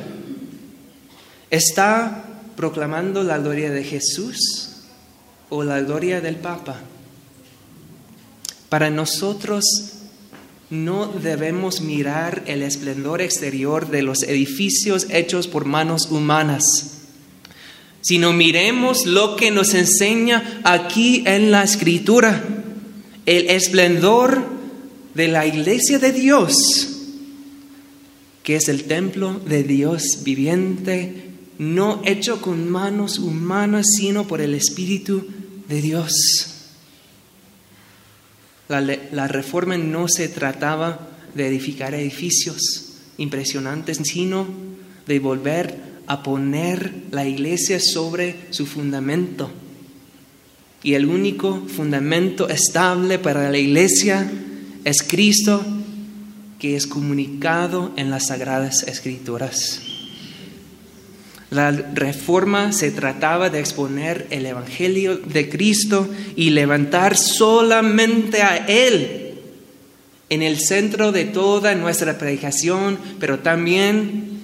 ¿Está 1.54 2.26
proclamando 2.56 3.22
la 3.22 3.38
gloria 3.38 3.70
de 3.70 3.84
Jesús 3.84 4.40
o 5.52 5.64
la 5.64 5.82
gloria 5.82 6.20
del 6.20 6.38
Papa? 6.38 6.80
Para 8.70 8.90
nosotros 8.90 9.64
no 10.72 11.06
debemos 11.06 11.82
mirar 11.82 12.42
el 12.48 12.64
esplendor 12.64 13.22
exterior 13.22 13.92
de 13.92 14.02
los 14.02 14.24
edificios 14.24 15.06
hechos 15.12 15.48
por 15.48 15.66
manos 15.66 16.10
humanas 16.10 16.64
sino 18.02 18.34
miremos 18.34 19.06
lo 19.06 19.36
que 19.36 19.50
nos 19.52 19.76
enseña 19.76 20.60
aquí 20.64 21.24
en 21.26 21.52
la 21.52 21.64
escritura, 21.64 22.44
el 23.26 23.50
esplendor 23.50 24.44
de 25.14 25.30
la 25.30 25.46
iglesia 25.46 26.00
de 26.00 26.12
Dios, 26.12 26.54
que 28.42 28.58
es 28.58 28.68
el 28.68 28.84
templo 28.84 29.40
de 29.46 29.64
Dios 29.64 30.20
viviente, 30.24 31.33
no 31.58 32.02
hecho 32.04 32.42
con 32.42 32.70
manos 32.70 33.20
humanas, 33.20 33.86
sino 33.98 34.28
por 34.28 34.42
el 34.42 34.54
Espíritu 34.54 35.28
de 35.68 35.82
Dios. 35.82 36.14
La, 38.70 39.28
reforma 39.28 39.78
no 39.78 40.08
se 40.08 40.30
trataba 40.30 41.08
de 41.36 41.48
edificar 41.48 41.94
edificios 41.94 42.94
impresionantes, 43.18 44.00
sino 44.04 44.48
de 45.06 45.20
volver 45.20 45.78
a 46.08 46.24
poner 46.24 46.94
la 47.12 47.28
iglesia 47.28 47.80
sobre 47.80 48.48
su 48.50 48.66
fundamento. 48.66 49.52
Y 50.82 50.96
el 50.96 51.06
único 51.06 51.64
fundamento 51.68 52.50
estable 52.50 53.20
para 53.20 53.50
la 53.50 53.58
iglesia 53.58 54.30
es 54.84 55.04
Cristo 55.04 55.64
que 56.60 56.76
es 56.76 56.88
comunicado 56.88 57.92
en 57.96 58.10
las 58.10 58.28
sagradas 58.28 58.84
escrituras. 58.84 59.93
La 61.54 61.70
reforma 61.70 62.72
se 62.72 62.90
trataba 62.90 63.52
de 63.52 63.60
exponer 63.60 64.26
el 64.32 64.48
Evangelio 64.48 65.18
de 65.18 65.50
Cristo 65.50 66.10
y 66.36 66.50
levantar 66.50 67.16
solamente 67.16 68.42
a 68.42 68.58
Él 68.66 69.36
en 70.32 70.42
el 70.42 70.60
centro 70.60 71.12
de 71.12 71.26
toda 71.26 71.76
nuestra 71.76 72.18
predicación, 72.18 72.98
pero 73.20 73.38
también 73.38 74.40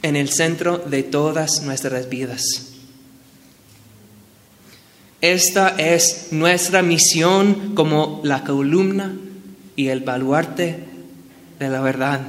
en 0.00 0.16
el 0.16 0.30
centro 0.30 0.78
de 0.78 1.02
todas 1.02 1.64
nuestras 1.64 2.08
vidas. 2.08 2.70
Esta 5.20 5.68
es 5.76 6.28
nuestra 6.30 6.80
misión 6.80 7.74
como 7.74 8.22
la 8.24 8.42
columna 8.42 9.14
y 9.76 9.88
el 9.88 10.00
baluarte 10.00 10.78
de 11.58 11.68
la 11.68 11.82
verdad. 11.82 12.22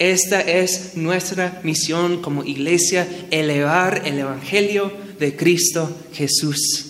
Esta 0.00 0.40
es 0.40 0.96
nuestra 0.96 1.60
misión 1.62 2.22
como 2.22 2.42
iglesia, 2.42 3.06
elevar 3.30 4.00
el 4.06 4.18
Evangelio 4.18 4.90
de 5.18 5.36
Cristo 5.36 5.94
Jesús. 6.14 6.86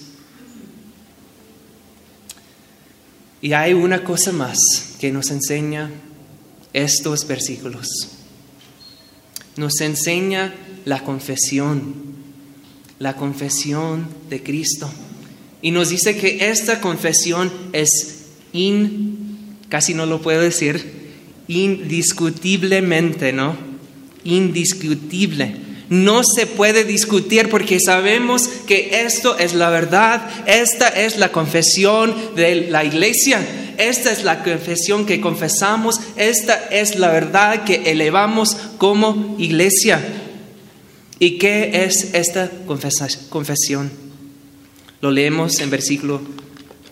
Y 3.42 3.52
hay 3.52 3.72
una 3.72 4.04
cosa 4.04 4.30
más 4.30 4.60
que 5.00 5.10
nos 5.10 5.30
enseña 5.30 5.90
estos 6.72 7.26
versículos. 7.26 7.88
Nos 9.56 9.80
enseña 9.80 10.54
la 10.84 11.02
confesión, 11.02 11.94
la 13.00 13.16
confesión 13.16 14.06
de 14.28 14.40
Cristo. 14.40 14.88
Y 15.62 15.72
nos 15.72 15.88
dice 15.88 16.16
que 16.16 16.48
esta 16.48 16.80
confesión 16.80 17.50
es 17.72 18.26
in, 18.52 19.56
casi 19.68 19.94
no 19.94 20.06
lo 20.06 20.22
puedo 20.22 20.42
decir, 20.42 20.99
indiscutiblemente, 21.50 23.32
¿no? 23.32 23.56
Indiscutible. 24.22 25.56
No 25.88 26.22
se 26.22 26.46
puede 26.46 26.84
discutir 26.84 27.48
porque 27.48 27.80
sabemos 27.80 28.48
que 28.68 29.02
esto 29.04 29.36
es 29.36 29.54
la 29.54 29.70
verdad, 29.70 30.30
esta 30.46 30.86
es 30.86 31.18
la 31.18 31.32
confesión 31.32 32.14
de 32.36 32.68
la 32.70 32.84
iglesia, 32.84 33.44
esta 33.76 34.12
es 34.12 34.22
la 34.22 34.44
confesión 34.44 35.04
que 35.04 35.20
confesamos, 35.20 36.00
esta 36.16 36.54
es 36.70 36.94
la 36.96 37.08
verdad 37.10 37.64
que 37.64 37.90
elevamos 37.90 38.56
como 38.78 39.34
iglesia. 39.36 40.00
¿Y 41.18 41.38
qué 41.38 41.84
es 41.84 42.14
esta 42.14 42.48
confesión? 43.28 43.90
Lo 45.00 45.10
leemos 45.10 45.58
en 45.58 45.70
versículo 45.70 46.20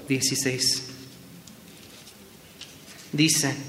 16. 0.09 0.83
Dice, 3.13 3.68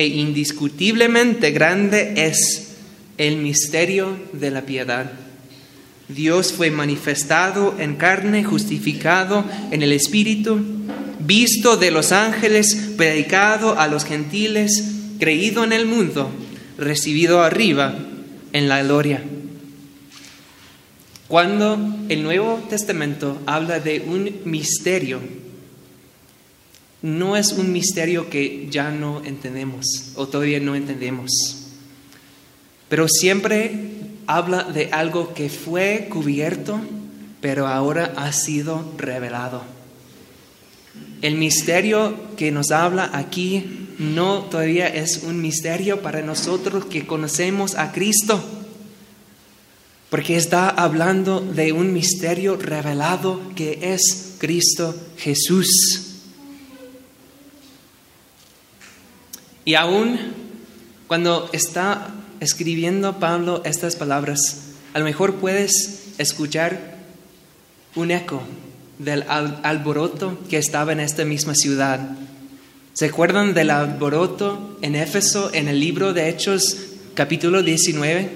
e 0.00 0.06
indiscutiblemente 0.06 1.50
grande 1.50 2.14
es 2.16 2.72
el 3.18 3.36
misterio 3.36 4.16
de 4.32 4.50
la 4.50 4.62
piedad. 4.62 5.12
Dios 6.08 6.54
fue 6.54 6.70
manifestado 6.70 7.74
en 7.78 7.96
carne, 7.96 8.42
justificado 8.42 9.44
en 9.70 9.82
el 9.82 9.92
Espíritu, 9.92 10.58
visto 11.18 11.76
de 11.76 11.90
los 11.90 12.12
ángeles, 12.12 12.92
predicado 12.96 13.78
a 13.78 13.88
los 13.88 14.06
gentiles, 14.06 14.84
creído 15.18 15.64
en 15.64 15.74
el 15.74 15.84
mundo, 15.84 16.30
recibido 16.78 17.42
arriba 17.42 17.94
en 18.54 18.70
la 18.70 18.82
gloria. 18.82 19.22
Cuando 21.28 21.78
el 22.08 22.22
Nuevo 22.22 22.58
Testamento 22.70 23.38
habla 23.44 23.80
de 23.80 24.00
un 24.00 24.34
misterio, 24.46 25.20
no 27.02 27.36
es 27.36 27.52
un 27.52 27.72
misterio 27.72 28.28
que 28.28 28.68
ya 28.70 28.90
no 28.90 29.22
entendemos 29.24 30.12
o 30.16 30.28
todavía 30.28 30.60
no 30.60 30.74
entendemos, 30.74 31.30
pero 32.88 33.08
siempre 33.08 33.90
habla 34.26 34.64
de 34.64 34.90
algo 34.92 35.32
que 35.34 35.48
fue 35.48 36.08
cubierto, 36.10 36.80
pero 37.40 37.66
ahora 37.66 38.12
ha 38.16 38.32
sido 38.32 38.84
revelado. 38.96 39.62
El 41.22 41.36
misterio 41.36 42.14
que 42.36 42.50
nos 42.50 42.70
habla 42.70 43.10
aquí 43.12 43.88
no 43.98 44.44
todavía 44.44 44.88
es 44.88 45.22
un 45.24 45.40
misterio 45.40 46.00
para 46.00 46.22
nosotros 46.22 46.86
que 46.86 47.06
conocemos 47.06 47.74
a 47.74 47.92
Cristo, 47.92 48.42
porque 50.10 50.36
está 50.36 50.68
hablando 50.68 51.40
de 51.40 51.72
un 51.72 51.92
misterio 51.92 52.56
revelado 52.56 53.40
que 53.54 53.78
es 53.82 54.36
Cristo 54.38 54.94
Jesús. 55.18 56.09
Y 59.64 59.74
aún 59.74 60.18
cuando 61.06 61.50
está 61.52 62.14
escribiendo 62.40 63.18
Pablo 63.18 63.62
estas 63.64 63.96
palabras, 63.96 64.62
a 64.94 64.98
lo 64.98 65.04
mejor 65.04 65.34
puedes 65.34 66.14
escuchar 66.18 66.98
un 67.94 68.10
eco 68.10 68.42
del 68.98 69.24
alboroto 69.28 70.38
que 70.48 70.56
estaba 70.56 70.92
en 70.92 71.00
esta 71.00 71.24
misma 71.24 71.54
ciudad. 71.54 72.16
¿Se 72.92 73.06
acuerdan 73.06 73.54
del 73.54 73.70
alboroto 73.70 74.78
en 74.82 74.94
Éfeso 74.94 75.50
en 75.52 75.68
el 75.68 75.80
libro 75.80 76.12
de 76.12 76.28
Hechos 76.28 76.76
capítulo 77.14 77.62
19? 77.62 78.30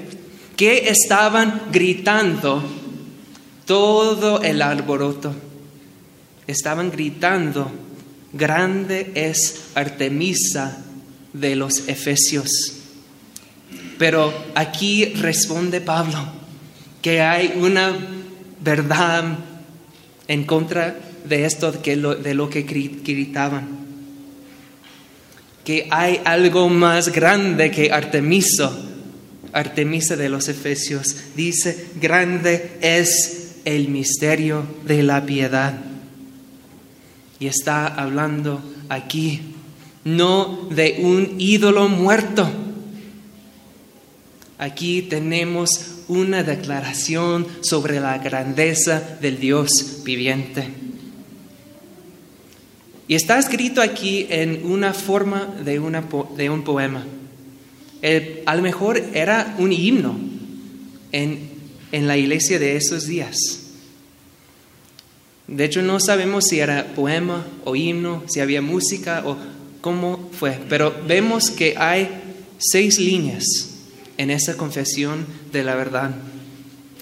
Que 0.57 0.89
estaban 0.89 1.63
gritando 1.73 2.63
todo 3.67 4.43
el 4.43 4.61
alboroto. 4.61 5.35
Estaban 6.47 6.91
gritando, 6.91 7.71
grande 8.33 9.13
es 9.15 9.63
Artemisa 9.75 10.84
de 11.35 11.57
los 11.57 11.87
Efesios. 11.89 12.49
Pero 13.99 14.33
aquí 14.55 15.05
responde 15.17 15.83
Pablo 15.83 16.19
que 17.03 17.21
hay 17.21 17.53
una 17.57 17.95
verdad 18.61 19.39
en 20.27 20.45
contra 20.45 20.97
de 21.29 21.45
esto 21.45 21.71
de 21.71 22.35
lo 22.35 22.49
que 22.49 22.63
gritaban. 22.63 23.85
Que 25.65 25.87
hay 25.91 26.21
algo 26.25 26.71
más 26.71 27.11
grande 27.11 27.71
que 27.71 27.93
Artemiso, 27.93 28.75
Artemisa 29.53 30.17
de 30.17 30.31
los 30.31 30.49
Efesios. 30.49 31.17
Dice, 31.37 31.89
grande 32.01 32.79
es 32.81 33.57
el 33.67 33.89
misterio 33.89 34.67
de 34.87 35.03
la 35.03 35.25
piedad. 35.25 35.75
Y 37.39 37.47
está 37.47 37.87
hablando 37.87 38.63
aquí 38.89 39.54
no 40.05 40.69
de 40.71 40.99
un 41.01 41.37
ídolo 41.39 41.89
muerto. 41.89 42.49
Aquí 44.59 45.03
tenemos 45.03 45.95
una 46.09 46.43
declaración 46.43 47.47
sobre 47.61 48.01
la 48.01 48.19
grandeza 48.19 49.01
del 49.21 49.41
Dios 49.41 50.03
viviente. 50.05 50.69
Y 53.09 53.15
está 53.15 53.39
escrito 53.39 53.83
aquí 53.83 54.27
en 54.31 54.65
una 54.65 54.95
forma 54.95 55.55
de, 55.65 55.81
de 56.37 56.51
un 56.51 56.63
poema. 56.63 57.05
a 58.47 58.55
lo 58.55 58.63
mejor 58.63 59.03
era 59.13 59.55
un 59.59 59.73
himno 59.73 60.19
en, 61.13 61.51
en 61.93 62.07
la 62.07 62.17
iglesia 62.17 62.59
de 62.59 62.77
esos 62.77 63.07
días. 63.07 63.37
De 65.47 65.65
hecho, 65.65 65.83
no 65.83 66.01
sabemos 66.01 66.45
si 66.49 66.61
era 66.61 66.95
poema 66.95 67.47
o 67.65 67.77
himno, 67.77 68.23
si 68.27 68.41
había 68.41 68.63
música 68.63 69.23
o 69.27 69.37
cómo 69.85 70.31
fue, 70.33 70.59
pero 70.71 70.97
vemos 71.07 71.51
que 71.51 71.75
hay 71.77 72.09
seis 72.57 72.99
líneas 72.99 73.45
en 74.17 74.31
esa 74.31 74.57
confesión 74.57 75.27
de 75.53 75.63
la 75.63 75.75
verdad, 75.75 76.15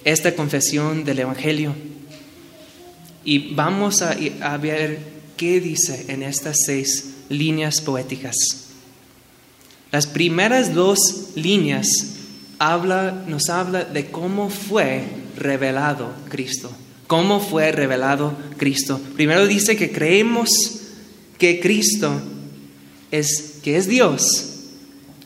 esta 0.02 0.34
confesión 0.34 1.04
del 1.04 1.20
Evangelio. 1.20 1.76
Y 3.24 3.54
vamos 3.54 4.02
a, 4.02 4.16
ver 4.56 4.98
qué 5.36 5.60
dice 5.60 6.06
en 6.08 6.24
estas 6.24 6.56
seis 6.66 7.18
líneas 7.28 7.80
poéticas. 7.80 8.34
Las 9.92 10.08
primeras 10.08 10.74
dos 10.74 10.98
líneas 11.36 11.86
habla, 12.58 13.22
nos 13.28 13.48
habla 13.48 13.84
de 13.84 14.06
cómo 14.06 14.50
fue 14.50 15.04
revelado 15.36 16.12
Cristo. 16.28 16.68
¿Cómo 17.06 17.38
fue 17.38 17.70
revelado 17.70 18.36
Cristo? 18.56 19.00
Primero 19.14 19.46
dice 19.46 19.76
que 19.76 19.92
creemos 19.92 20.50
que 21.38 21.60
Cristo 21.60 22.20
es 23.12 23.60
que 23.62 23.76
es 23.76 23.86
Dios, 23.86 24.48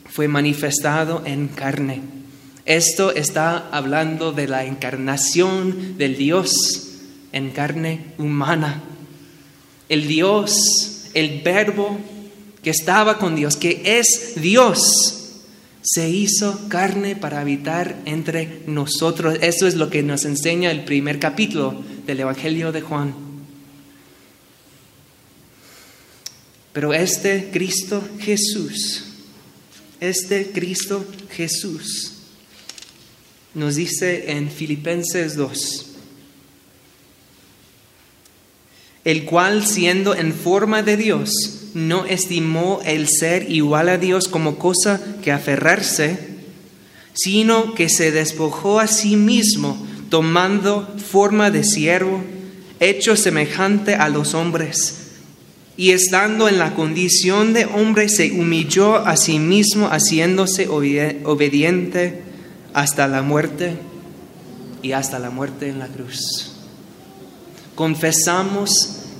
fue 0.05 0.27
manifestado 0.27 1.23
en 1.25 1.47
carne. 1.47 2.01
Esto 2.65 3.15
está 3.15 3.69
hablando 3.71 4.33
de 4.33 4.47
la 4.47 4.65
encarnación 4.65 5.97
del 5.97 6.17
Dios 6.17 6.89
en 7.31 7.49
carne 7.51 8.13
humana. 8.17 8.83
El 9.89 10.07
Dios, 10.07 11.05
el 11.13 11.41
verbo 11.41 11.97
que 12.61 12.69
estaba 12.71 13.17
con 13.17 13.35
Dios, 13.37 13.55
que 13.55 13.81
es 13.85 14.33
Dios, 14.35 15.43
se 15.81 16.09
hizo 16.09 16.67
carne 16.67 17.15
para 17.15 17.39
habitar 17.39 17.95
entre 18.03 18.63
nosotros. 18.67 19.37
Eso 19.41 19.65
es 19.65 19.75
lo 19.75 19.89
que 19.89 20.03
nos 20.03 20.25
enseña 20.25 20.71
el 20.71 20.83
primer 20.83 21.19
capítulo 21.19 21.81
del 22.05 22.19
Evangelio 22.19 22.73
de 22.73 22.81
Juan. 22.81 23.26
Pero 26.77 26.93
este 26.93 27.49
Cristo 27.51 28.07
Jesús, 28.19 29.03
este 29.99 30.51
Cristo 30.51 31.03
Jesús, 31.31 32.13
nos 33.55 33.77
dice 33.77 34.33
en 34.33 34.51
Filipenses 34.51 35.35
2, 35.35 35.85
el 39.05 39.25
cual 39.25 39.65
siendo 39.65 40.13
en 40.13 40.31
forma 40.31 40.83
de 40.83 40.97
Dios, 40.97 41.31
no 41.73 42.05
estimó 42.05 42.79
el 42.85 43.07
ser 43.07 43.51
igual 43.51 43.89
a 43.89 43.97
Dios 43.97 44.27
como 44.27 44.59
cosa 44.59 45.01
que 45.23 45.31
aferrarse, 45.31 46.19
sino 47.15 47.73
que 47.73 47.89
se 47.89 48.11
despojó 48.11 48.79
a 48.79 48.85
sí 48.85 49.15
mismo, 49.15 49.83
tomando 50.11 50.95
forma 50.99 51.49
de 51.49 51.63
siervo, 51.63 52.23
hecho 52.79 53.15
semejante 53.15 53.95
a 53.95 54.09
los 54.09 54.35
hombres 54.35 55.06
y 55.77 55.91
estando 55.91 56.49
en 56.49 56.57
la 56.57 56.73
condición 56.73 57.53
de 57.53 57.65
hombre 57.65 58.09
se 58.09 58.31
humilló 58.31 58.95
a 58.95 59.15
sí 59.15 59.37
mismo 59.37 59.87
haciéndose 59.87 60.67
obediente 60.67 62.23
hasta 62.73 63.07
la 63.07 63.21
muerte 63.21 63.77
y 64.81 64.93
hasta 64.93 65.19
la 65.19 65.29
muerte 65.29 65.69
en 65.69 65.77
la 65.77 65.87
cruz. 65.87 66.53
Confesamos 67.75 68.71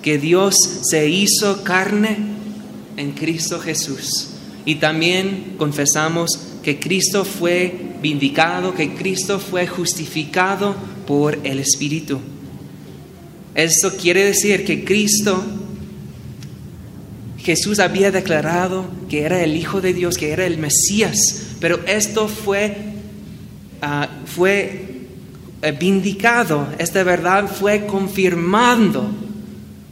que 0.02 0.18
Dios 0.18 0.56
se 0.82 1.08
hizo 1.08 1.64
carne 1.64 2.18
en 2.98 3.12
Cristo 3.12 3.60
Jesús 3.60 4.30
y 4.66 4.76
también 4.76 5.56
confesamos 5.60 6.40
que 6.64 6.80
Cristo 6.80 7.24
fue 7.24 7.94
vindicado, 8.02 8.74
que 8.74 8.96
Cristo 8.96 9.40
fue 9.40 9.68
justificado 9.68 10.76
por 11.06 11.38
el 11.44 11.60
Espíritu. 11.60 12.20
Esto 13.54 13.92
quiere 13.96 14.26
decir 14.26 14.66
que 14.66 14.84
Cristo 14.84 15.44
Jesús 17.48 17.80
había 17.80 18.12
declarado 18.12 18.86
que 19.08 19.22
era 19.22 19.42
el 19.42 19.56
Hijo 19.56 19.80
de 19.80 19.94
Dios, 19.94 20.18
que 20.18 20.34
era 20.34 20.46
el 20.46 20.58
Mesías, 20.58 21.16
pero 21.62 21.80
esto 21.88 22.28
fue, 22.28 22.76
ah, 23.82 24.10
fue 24.26 25.06
eh, 25.62 25.72
vindicado, 25.72 26.68
esta 26.78 27.02
verdad 27.04 27.48
fue 27.48 27.86
confirmando 27.86 29.10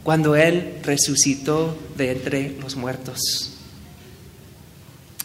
cuando 0.02 0.36
Él 0.36 0.74
resucitó 0.82 1.78
de 1.96 2.12
entre 2.12 2.58
los 2.60 2.76
muertos. 2.76 3.54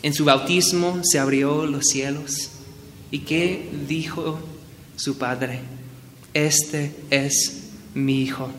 En 0.01 0.13
su 0.13 0.23
bautismo 0.23 1.01
se 1.03 1.19
abrió 1.19 1.65
los 1.65 1.84
cielos. 1.88 2.51
¿Y 3.11 3.19
qué 3.19 3.69
dijo 3.89 4.39
su 4.95 5.17
Padre? 5.17 5.59
Este 6.34 6.95
es 7.09 7.71
mi 7.93 8.21
Hijo 8.21 8.49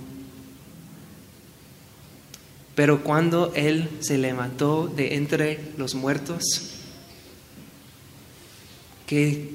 pero 2.74 3.02
cuando 3.02 3.52
Él 3.54 3.88
se 4.00 4.18
levantó 4.18 4.86
de 4.86 5.14
entre 5.16 5.72
los 5.76 5.94
muertos, 5.94 6.42
que 9.06 9.50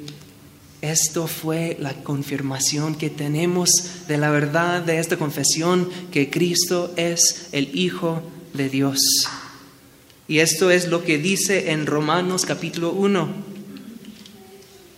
esto 0.82 1.28
fue 1.28 1.78
la 1.80 1.93
confirmación 2.03 2.95
que 2.95 3.09
tenemos 3.09 3.70
de 4.07 4.18
la 4.18 4.30
verdad 4.30 4.84
de 4.84 4.99
esta 4.99 5.18
confesión, 5.18 5.89
que 6.11 6.30
Cristo 6.30 6.93
es 6.95 7.49
el 7.51 7.76
Hijo 7.76 8.22
de 8.53 8.70
Dios. 8.70 8.99
Y 10.28 10.39
esto 10.39 10.70
es 10.70 10.88
lo 10.88 11.03
que 11.03 11.18
dice 11.18 11.72
en 11.72 11.88
Romanos 11.88 12.45
capítulo 12.45 12.91
1. 12.91 13.28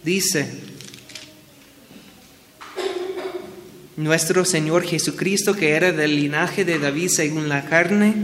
Dice, 0.04 0.69
nuestro 4.00 4.46
Señor 4.46 4.84
Jesucristo, 4.84 5.54
que 5.54 5.72
era 5.72 5.92
del 5.92 6.16
linaje 6.16 6.64
de 6.64 6.80
David 6.80 7.10
según 7.10 7.50
la 7.50 7.66
carne, 7.66 8.16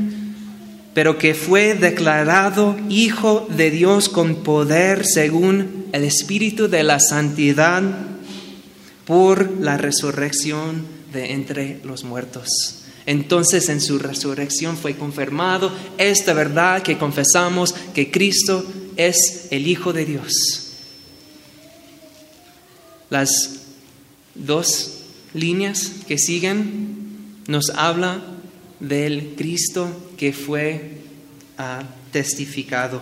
pero 0.94 1.18
que 1.18 1.36
fue 1.36 1.74
declarado 1.74 2.78
Hijo 2.88 3.46
de 3.50 3.72
Dios 3.72 4.08
con 4.08 4.38
poder 4.44 5.06
según 5.06 5.88
el 5.92 6.06
Espíritu 6.06 6.70
de 6.70 6.84
la 6.84 7.02
Santidad 7.02 7.84
por 9.04 9.60
la 9.60 9.76
resurrección 9.76 10.86
de 11.12 11.34
entre 11.34 11.82
los 11.84 12.06
muertos. 12.06 12.86
Entonces 13.06 13.68
en 13.68 13.82
su 13.82 14.00
resurrección 14.00 14.78
fue 14.78 14.96
confirmado 14.96 15.74
esta 15.98 16.34
verdad 16.34 16.84
que 16.84 16.98
confesamos 16.98 17.76
que 17.94 18.10
Cristo 18.12 18.66
es 18.96 19.50
el 19.52 19.68
Hijo 19.68 19.92
de 19.92 20.06
Dios. 20.06 20.32
Las 23.10 23.60
dos 24.36 24.95
líneas 25.36 25.92
que 26.08 26.18
siguen 26.18 27.44
nos 27.48 27.70
habla 27.70 28.24
del 28.80 29.36
Cristo 29.36 29.88
que 30.18 30.34
fue 30.34 30.98
ah, 31.58 31.84
testificado. 32.12 33.02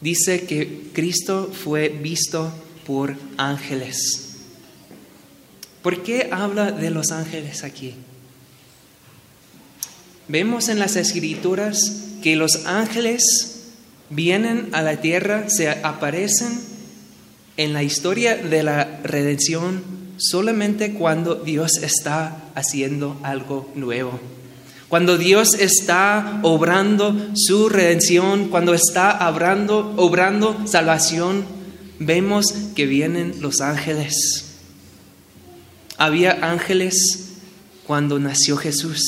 Dice 0.00 0.44
que 0.44 0.90
Cristo 0.92 1.50
fue 1.52 1.88
visto 1.88 2.52
por 2.86 3.16
ángeles. 3.36 4.36
¿Por 5.82 6.02
qué 6.02 6.28
habla 6.30 6.70
de 6.70 6.90
los 6.90 7.10
ángeles 7.10 7.64
aquí? 7.64 7.94
Vemos 10.28 10.68
en 10.68 10.78
las 10.78 10.96
escrituras 10.96 11.78
que 12.22 12.36
los 12.36 12.66
ángeles 12.66 13.22
vienen 14.10 14.68
a 14.72 14.82
la 14.82 15.00
tierra, 15.00 15.48
se 15.48 15.68
aparecen 15.68 16.67
en 17.58 17.74
la 17.74 17.82
historia 17.82 18.36
de 18.36 18.62
la 18.62 19.00
redención 19.02 19.82
solamente 20.16 20.94
cuando 20.94 21.34
Dios 21.34 21.78
está 21.82 22.50
haciendo 22.54 23.18
algo 23.22 23.70
nuevo. 23.74 24.18
Cuando 24.88 25.18
Dios 25.18 25.52
está 25.54 26.40
obrando 26.42 27.14
su 27.34 27.68
redención, 27.68 28.48
cuando 28.48 28.72
está 28.72 29.28
obrando, 29.28 29.94
obrando 29.98 30.66
salvación, 30.66 31.44
vemos 31.98 32.46
que 32.74 32.86
vienen 32.86 33.34
los 33.40 33.60
ángeles. 33.60 34.44
Había 35.98 36.38
ángeles 36.48 37.32
cuando 37.86 38.18
nació 38.18 38.56
Jesús. 38.56 39.02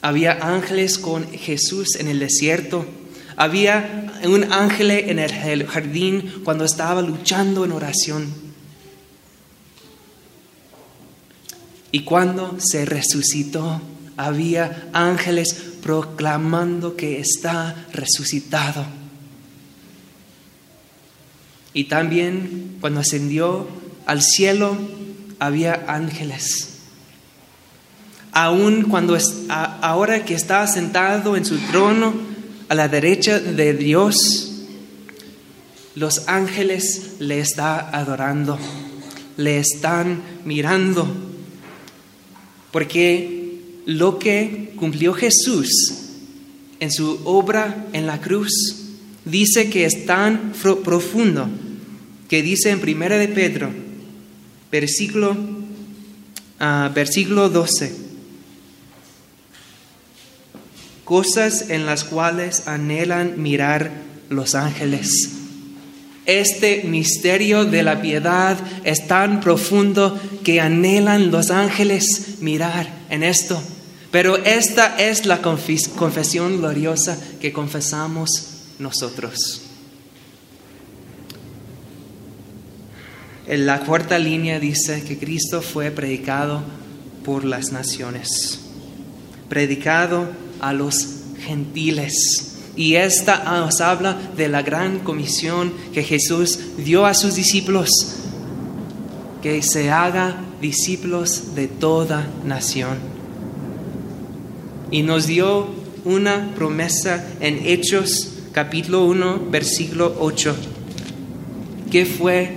Había 0.00 0.32
ángeles 0.32 0.98
con 0.98 1.30
Jesús 1.30 1.96
en 1.98 2.08
el 2.08 2.18
desierto. 2.18 2.86
Había 3.40 4.20
un 4.24 4.52
ángel 4.52 4.90
en 4.90 5.20
el 5.20 5.64
jardín 5.64 6.42
cuando 6.42 6.64
estaba 6.64 7.02
luchando 7.02 7.64
en 7.64 7.70
oración. 7.70 8.26
Y 11.92 12.00
cuando 12.00 12.56
se 12.58 12.84
resucitó, 12.84 13.80
había 14.16 14.88
ángeles 14.92 15.54
proclamando 15.80 16.96
que 16.96 17.20
está 17.20 17.86
resucitado. 17.92 18.84
Y 21.72 21.84
también 21.84 22.78
cuando 22.80 22.98
ascendió 22.98 23.68
al 24.04 24.20
cielo, 24.20 24.76
había 25.38 25.84
ángeles. 25.86 26.78
Aún 28.32 28.82
cuando 28.82 29.16
ahora 29.48 30.24
que 30.24 30.34
está 30.34 30.66
sentado 30.66 31.36
en 31.36 31.44
su 31.44 31.56
trono, 31.58 32.27
a 32.68 32.74
la 32.74 32.88
derecha 32.88 33.38
de 33.40 33.72
Dios, 33.72 34.66
los 35.94 36.28
ángeles 36.28 37.16
le 37.18 37.40
están 37.40 37.94
adorando, 37.94 38.58
le 39.36 39.58
están 39.58 40.22
mirando, 40.44 41.08
porque 42.70 43.60
lo 43.86 44.18
que 44.18 44.72
cumplió 44.76 45.14
Jesús 45.14 45.70
en 46.80 46.92
su 46.92 47.20
obra 47.24 47.86
en 47.92 48.06
la 48.06 48.20
cruz 48.20 48.52
dice 49.24 49.70
que 49.70 49.86
es 49.86 50.06
tan 50.06 50.52
profundo 50.84 51.48
que 52.28 52.42
dice 52.42 52.70
en 52.70 52.80
Primera 52.80 53.16
de 53.16 53.28
Pedro, 53.28 53.70
versículo, 54.70 55.32
uh, 55.32 56.92
versículo 56.94 57.48
12 57.48 58.07
cosas 61.08 61.70
en 61.70 61.86
las 61.86 62.04
cuales 62.04 62.68
anhelan 62.68 63.40
mirar 63.42 63.90
los 64.28 64.54
ángeles. 64.54 65.30
Este 66.26 66.82
misterio 66.84 67.64
de 67.64 67.82
la 67.82 68.02
piedad 68.02 68.58
es 68.84 69.06
tan 69.06 69.40
profundo 69.40 70.20
que 70.44 70.60
anhelan 70.60 71.30
los 71.30 71.50
ángeles 71.50 72.40
mirar 72.40 72.92
en 73.08 73.22
esto. 73.22 73.58
Pero 74.10 74.36
esta 74.36 74.98
es 74.98 75.24
la 75.24 75.40
confesión 75.40 76.58
gloriosa 76.58 77.18
que 77.40 77.54
confesamos 77.54 78.28
nosotros. 78.78 79.62
En 83.46 83.64
la 83.64 83.80
cuarta 83.80 84.18
línea 84.18 84.60
dice 84.60 85.02
que 85.04 85.16
Cristo 85.16 85.62
fue 85.62 85.90
predicado 85.90 86.62
por 87.24 87.46
las 87.46 87.72
naciones, 87.72 88.60
predicado 89.48 90.47
a 90.60 90.72
los 90.72 91.08
gentiles. 91.40 92.54
Y 92.76 92.94
esta 92.94 93.42
nos 93.60 93.80
habla 93.80 94.16
de 94.36 94.48
la 94.48 94.62
gran 94.62 95.00
comisión 95.00 95.72
que 95.92 96.04
Jesús 96.04 96.58
dio 96.78 97.06
a 97.06 97.14
sus 97.14 97.34
discípulos, 97.34 97.90
que 99.42 99.62
se 99.62 99.90
haga 99.90 100.36
discípulos 100.60 101.54
de 101.54 101.66
toda 101.66 102.28
nación. 102.44 102.98
Y 104.90 105.02
nos 105.02 105.26
dio 105.26 105.68
una 106.04 106.54
promesa 106.54 107.26
en 107.40 107.66
Hechos 107.66 108.30
capítulo 108.52 109.04
1, 109.04 109.48
versículo 109.50 110.16
8. 110.20 110.56
¿Qué 111.90 112.06
fue 112.06 112.52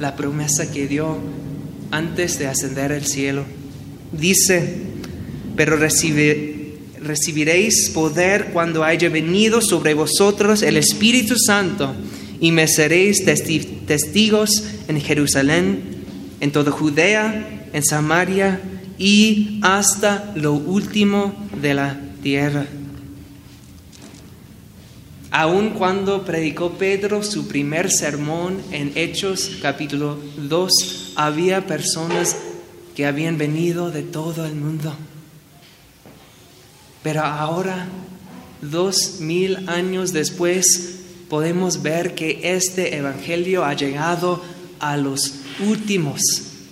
la 0.00 0.16
promesa 0.16 0.70
que 0.70 0.86
dio 0.86 1.18
antes 1.90 2.38
de 2.38 2.46
ascender 2.46 2.92
al 2.92 3.04
cielo? 3.04 3.44
Dice, 4.12 4.78
pero 5.56 5.76
recibe, 5.76 6.53
recibiréis 7.04 7.90
poder 7.90 8.50
cuando 8.52 8.84
haya 8.84 9.08
venido 9.08 9.60
sobre 9.60 9.94
vosotros 9.94 10.62
el 10.62 10.76
Espíritu 10.76 11.36
Santo 11.38 11.94
y 12.40 12.52
me 12.52 12.66
seréis 12.68 13.24
testigos 13.24 14.64
en 14.88 15.00
Jerusalén, 15.00 15.82
en 16.40 16.52
toda 16.52 16.70
Judea, 16.70 17.68
en 17.72 17.84
Samaria 17.84 18.60
y 18.98 19.60
hasta 19.62 20.32
lo 20.34 20.52
último 20.52 21.34
de 21.60 21.74
la 21.74 22.00
tierra. 22.22 22.66
Aun 25.30 25.70
cuando 25.70 26.24
predicó 26.24 26.72
Pedro 26.72 27.22
su 27.22 27.48
primer 27.48 27.90
sermón 27.90 28.58
en 28.70 28.92
Hechos 28.94 29.50
capítulo 29.60 30.16
2, 30.36 31.12
había 31.16 31.66
personas 31.66 32.36
que 32.94 33.06
habían 33.06 33.36
venido 33.36 33.90
de 33.90 34.02
todo 34.02 34.46
el 34.46 34.54
mundo. 34.54 34.94
Pero 37.04 37.20
ahora, 37.20 37.86
dos 38.62 39.20
mil 39.20 39.68
años 39.68 40.14
después, 40.14 41.00
podemos 41.28 41.82
ver 41.82 42.14
que 42.14 42.40
este 42.42 42.96
Evangelio 42.96 43.62
ha 43.62 43.74
llegado 43.74 44.42
a 44.80 44.96
los 44.96 45.34
últimos 45.60 46.22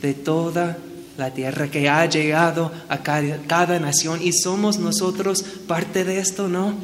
de 0.01 0.15
toda 0.15 0.79
la 1.19 1.35
tierra, 1.35 1.71
que 1.71 1.91
ha 1.91 2.07
llegado 2.07 2.73
a 2.89 3.03
cada, 3.03 3.79
nación 3.79 4.21
y 4.23 4.33
somos 4.33 4.79
nosotros 4.79 5.43
parte 5.67 6.03
de 6.03 6.19
esto, 6.19 6.49
¿no? 6.49 6.79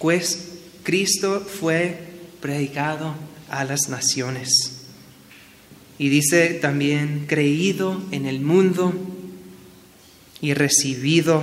Pues 0.00 0.48
Cristo 0.82 1.40
fue 1.40 1.98
predicado 2.40 3.14
a 3.48 3.64
las 3.64 3.88
naciones. 3.88 4.48
Y 5.96 6.08
dice 6.08 6.54
también, 6.54 7.26
creído 7.28 8.02
en 8.10 8.26
el 8.26 8.40
mundo 8.40 8.92
y 10.44 10.52
recibido 10.52 11.42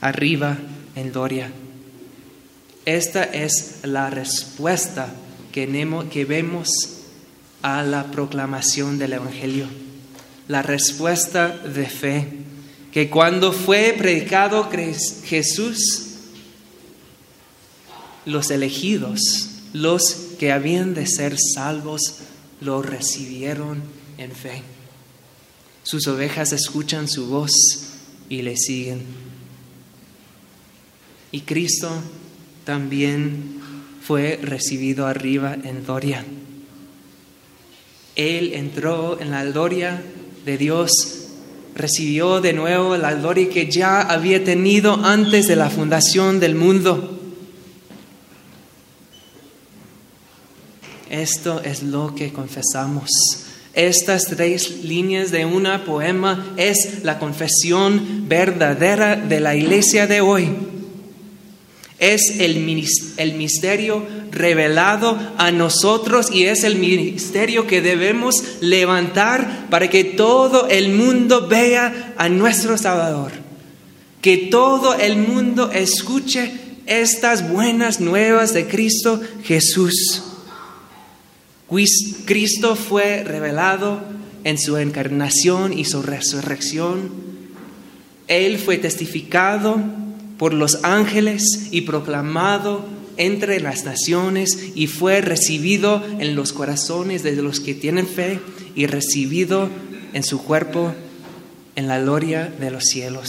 arriba 0.00 0.56
en 0.94 1.10
gloria. 1.10 1.50
Esta 2.84 3.24
es 3.24 3.80
la 3.82 4.10
respuesta 4.10 5.12
que, 5.50 5.66
vemos 6.28 6.68
a 7.62 7.82
la 7.82 8.12
proclamación 8.12 8.96
del 9.00 9.14
Evangelio, 9.14 9.66
la 10.46 10.62
respuesta 10.62 11.48
de 11.48 11.86
fe, 11.86 12.28
que 12.92 13.10
cuando 13.10 13.52
fue 13.52 13.92
predicado 13.98 14.70
Jesús, 15.24 16.10
los 18.24 18.52
elegidos, 18.52 19.48
los 19.72 20.12
que 20.38 20.52
habían 20.52 20.94
de 20.94 21.08
ser 21.08 21.36
salvos, 21.56 22.18
lo 22.60 22.82
recibieron 22.82 23.82
en 24.16 24.30
fe. 24.30 24.62
Sus 25.84 26.06
ovejas 26.06 26.52
escuchan 26.52 27.08
su 27.08 27.26
voz 27.26 27.52
y 28.30 28.40
le 28.40 28.56
siguen. 28.56 29.02
Y 31.30 31.42
Cristo 31.42 31.90
también 32.64 33.60
fue 34.02 34.40
recibido 34.42 35.06
arriba 35.06 35.54
en 35.62 35.84
Doria. 35.84 36.24
Él 38.16 38.54
entró 38.54 39.20
en 39.20 39.30
la 39.30 39.44
gloria 39.44 40.02
de 40.46 40.56
Dios, 40.56 40.92
recibió 41.74 42.40
de 42.40 42.54
nuevo 42.54 42.96
la 42.96 43.12
gloria 43.14 43.50
que 43.50 43.70
ya 43.70 44.00
había 44.00 44.42
tenido 44.42 44.94
antes 45.04 45.48
de 45.48 45.56
la 45.56 45.68
fundación 45.68 46.40
del 46.40 46.54
mundo. 46.54 47.20
Esto 51.10 51.60
es 51.60 51.82
lo 51.82 52.14
que 52.14 52.32
confesamos. 52.32 53.43
Estas 53.74 54.26
tres 54.26 54.84
líneas 54.84 55.32
de 55.32 55.44
una 55.44 55.84
poema 55.84 56.54
es 56.56 57.02
la 57.02 57.18
confesión 57.18 58.28
verdadera 58.28 59.16
de 59.16 59.40
la 59.40 59.56
iglesia 59.56 60.06
de 60.06 60.20
hoy. 60.20 60.48
Es 61.98 62.38
el, 62.38 62.60
misterio 63.34 64.04
revelado 64.30 65.18
a 65.38 65.50
nosotros 65.50 66.30
y 66.30 66.44
es 66.44 66.62
el 66.62 66.76
misterio 66.76 67.66
que 67.66 67.80
debemos 67.80 68.36
levantar 68.60 69.66
para 69.70 69.88
que 69.90 70.04
todo 70.04 70.68
el 70.68 70.90
mundo 70.90 71.48
vea 71.48 72.14
a 72.16 72.28
nuestro 72.28 72.78
Salvador. 72.78 73.32
Que 74.20 74.36
todo 74.36 74.94
el 74.94 75.16
mundo 75.16 75.70
escuche 75.72 76.52
estas 76.86 77.50
buenas 77.50 78.00
nuevas 78.00 78.54
de 78.54 78.66
Cristo 78.66 79.20
Jesús. 79.42 80.33
Cristo 82.24 82.76
fue 82.76 83.24
revelado 83.24 84.00
en 84.44 84.58
su 84.58 84.76
encarnación 84.76 85.76
y 85.76 85.84
su 85.84 86.02
resurrección. 86.02 87.10
Él 88.28 88.58
fue 88.58 88.78
testificado 88.78 89.82
por 90.38 90.54
los 90.54 90.84
ángeles 90.84 91.68
y 91.70 91.82
proclamado 91.82 92.84
entre 93.16 93.60
las 93.60 93.84
naciones 93.84 94.58
y 94.74 94.86
fue 94.86 95.20
recibido 95.20 96.02
en 96.18 96.34
los 96.34 96.52
corazones 96.52 97.22
de 97.22 97.36
los 97.36 97.60
que 97.60 97.74
tienen 97.74 98.06
fe 98.06 98.40
y 98.74 98.86
recibido 98.86 99.68
en 100.12 100.24
su 100.24 100.42
cuerpo 100.42 100.92
en 101.76 101.88
la 101.88 102.00
gloria 102.00 102.52
de 102.58 102.70
los 102.70 102.84
cielos. 102.84 103.28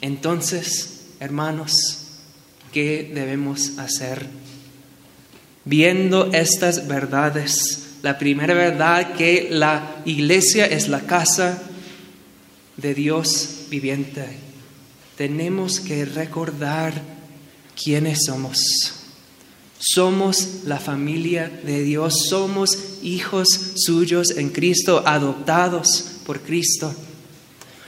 Entonces, 0.00 1.00
hermanos, 1.20 1.72
¿qué 2.72 3.10
debemos 3.14 3.78
hacer? 3.78 4.26
Viendo 5.66 6.32
estas 6.32 6.88
verdades, 6.88 7.98
la 8.02 8.16
primera 8.16 8.54
verdad 8.54 9.12
que 9.12 9.48
la 9.50 9.96
iglesia 10.06 10.64
es 10.64 10.88
la 10.88 11.00
casa 11.00 11.62
de 12.78 12.94
Dios 12.94 13.66
viviente 13.68 14.46
tenemos 15.16 15.80
que 15.80 16.04
recordar 16.04 17.02
quiénes 17.82 18.24
somos. 18.26 18.58
Somos 19.78 20.64
la 20.64 20.78
familia 20.78 21.48
de 21.64 21.82
Dios, 21.82 22.26
somos 22.28 22.78
hijos 23.02 23.48
suyos 23.76 24.30
en 24.36 24.50
Cristo, 24.50 25.02
adoptados 25.06 26.20
por 26.24 26.40
Cristo. 26.40 26.94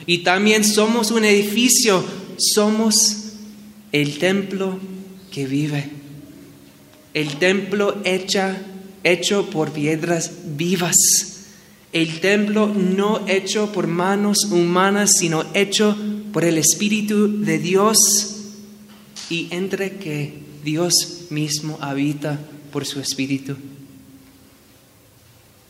Y 0.06 0.18
también 0.18 0.64
somos 0.64 1.10
un 1.10 1.24
edificio, 1.24 2.04
somos 2.38 2.94
el 3.92 4.18
templo 4.18 4.78
que 5.30 5.46
vive, 5.46 5.90
el 7.18 7.36
templo 7.38 8.00
hecha, 8.04 8.56
hecho 9.02 9.50
por 9.50 9.72
piedras 9.72 10.30
vivas, 10.56 10.94
el 11.92 12.20
templo 12.20 12.68
no 12.68 13.26
hecho 13.26 13.72
por 13.72 13.88
manos 13.88 14.44
humanas, 14.44 15.10
sino 15.18 15.44
hecho 15.52 15.96
por 16.32 16.44
el 16.44 16.58
Espíritu 16.58 17.42
de 17.42 17.58
Dios 17.58 17.96
y 19.30 19.48
entre 19.50 19.96
que 19.96 20.38
Dios 20.62 21.26
mismo 21.30 21.76
habita 21.80 22.38
por 22.70 22.86
su 22.86 23.00
Espíritu. 23.00 23.56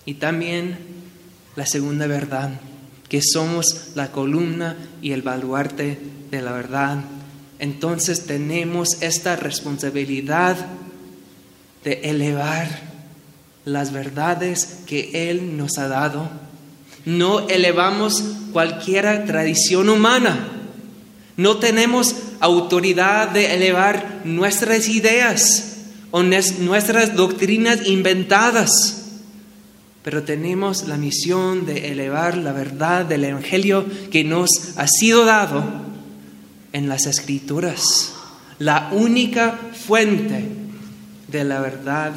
Y 0.05 0.15
también 0.15 0.77
la 1.57 1.65
segunda 1.65 2.07
verdad, 2.07 2.61
que 3.09 3.23
somos 3.23 3.93
la 3.95 4.13
columna 4.13 4.77
y 5.01 5.13
el 5.13 5.23
baluarte 5.23 5.99
de 6.31 6.43
la 6.43 6.53
verdad. 6.53 7.05
Entonces 7.59 8.27
tenemos 8.27 9.01
esta 9.01 9.35
responsabilidad 9.35 10.57
de 11.89 12.01
elevar 12.03 12.69
las 13.65 13.93
verdades 13.93 14.81
que 14.87 15.31
Él 15.31 15.57
nos 15.57 15.79
ha 15.79 15.89
dado. 15.89 16.29
No 17.07 17.49
elevamos 17.49 18.23
cualquier 18.53 19.25
tradición 19.25 19.89
humana. 19.89 20.49
No 21.39 21.57
tenemos 21.57 22.15
autoridad 22.41 23.31
de 23.31 23.55
elevar 23.55 24.21
nuestras 24.25 24.87
ideas 24.91 25.79
o 26.11 26.23
nuestras 26.23 27.17
doctrinas 27.17 27.87
inventadas, 27.87 29.07
pero 30.03 30.25
tenemos 30.25 30.89
la 30.89 30.99
misión 30.99 31.65
de 31.65 31.91
elevar 31.91 32.37
la 32.37 32.53
verdad 32.53 33.07
del 33.07 33.25
Evangelio 33.25 33.87
que 34.11 34.25
nos 34.25 34.51
ha 34.77 34.87
sido 34.87 35.25
dado 35.25 35.65
en 36.75 36.87
las 36.87 37.07
Escrituras, 37.07 38.13
la 38.59 38.91
única 38.93 39.59
fuente 39.87 40.58
de 41.29 41.45
la 41.45 41.61
verdad 41.61 42.13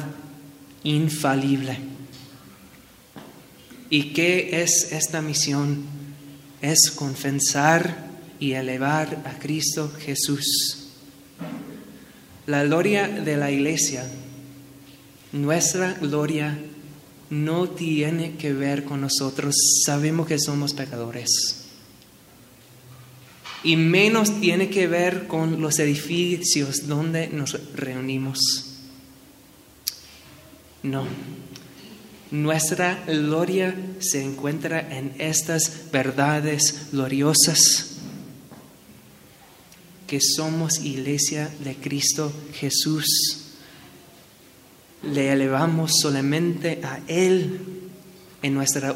infalible. 0.82 1.78
¿Y 3.90 4.12
qué 4.14 4.62
es 4.62 4.92
esta 4.92 5.20
misión? 5.20 5.84
Es 6.60 6.90
confesar 6.94 8.06
y 8.40 8.52
elevar 8.52 9.22
a 9.26 9.38
Cristo 9.38 9.92
Jesús. 10.00 10.88
La 12.46 12.64
gloria 12.64 13.06
de 13.06 13.36
la 13.36 13.50
iglesia, 13.50 14.10
nuestra 15.32 15.92
gloria, 15.92 16.58
no 17.30 17.68
tiene 17.68 18.36
que 18.36 18.52
ver 18.52 18.84
con 18.84 19.00
nosotros. 19.00 19.54
Sabemos 19.84 20.26
que 20.26 20.38
somos 20.38 20.74
pecadores. 20.74 21.64
Y 23.64 23.76
menos 23.76 24.40
tiene 24.40 24.70
que 24.70 24.86
ver 24.86 25.26
con 25.26 25.60
los 25.60 25.78
edificios 25.78 26.88
donde 26.88 27.28
nos 27.28 27.74
reunimos. 27.74 28.71
No, 30.82 31.04
nuestra 32.32 33.04
gloria 33.06 33.76
se 34.00 34.24
encuentra 34.24 34.80
en 34.80 35.14
estas 35.18 35.90
verdades 35.92 36.88
gloriosas, 36.90 37.98
que 40.06 40.20
somos 40.20 40.80
iglesia 40.80 41.50
de 41.62 41.76
Cristo 41.76 42.32
Jesús. 42.54 43.06
Le 45.02 45.32
elevamos 45.32 45.92
solamente 46.00 46.80
a 46.82 47.00
Él 47.06 47.60
en 48.42 48.54
nuestra 48.54 48.94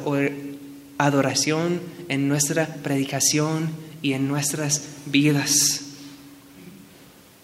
adoración, 0.98 1.80
en 2.08 2.28
nuestra 2.28 2.66
predicación 2.82 3.70
y 4.02 4.14
en 4.14 4.28
nuestras 4.28 4.82
vidas. 5.06 5.82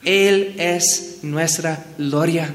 Él 0.04 0.54
es 0.58 1.18
nuestra 1.22 1.84
gloria. 1.96 2.54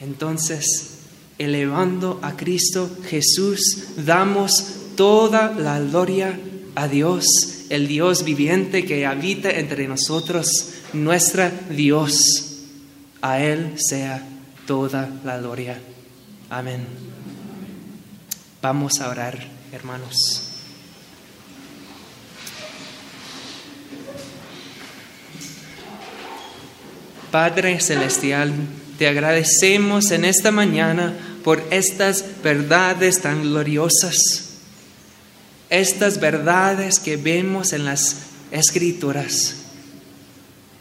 Entonces, 0.00 0.98
elevando 1.38 2.18
a 2.22 2.36
Cristo 2.36 2.90
Jesús, 3.08 3.60
damos 4.04 4.94
toda 4.96 5.52
la 5.52 5.78
gloria 5.80 6.38
a 6.74 6.88
Dios, 6.88 7.26
el 7.68 7.86
Dios 7.86 8.24
viviente 8.24 8.84
que 8.84 9.06
habita 9.06 9.50
entre 9.50 9.86
nosotros, 9.86 10.48
nuestra 10.92 11.52
Dios. 11.70 12.18
A 13.22 13.40
Él 13.40 13.74
sea 13.76 14.26
toda 14.66 15.10
la 15.24 15.38
gloria. 15.38 15.78
Amén. 16.48 16.86
Vamos 18.62 19.00
a 19.00 19.08
orar, 19.08 19.38
hermanos. 19.72 20.46
Padre 27.30 27.78
Celestial, 27.80 28.52
te 29.00 29.08
agradecemos 29.08 30.10
en 30.10 30.26
esta 30.26 30.50
mañana 30.50 31.16
por 31.42 31.62
estas 31.70 32.22
verdades 32.44 33.22
tan 33.22 33.40
gloriosas, 33.40 34.18
estas 35.70 36.20
verdades 36.20 36.98
que 36.98 37.16
vemos 37.16 37.72
en 37.72 37.86
las 37.86 38.16
escrituras, 38.50 39.54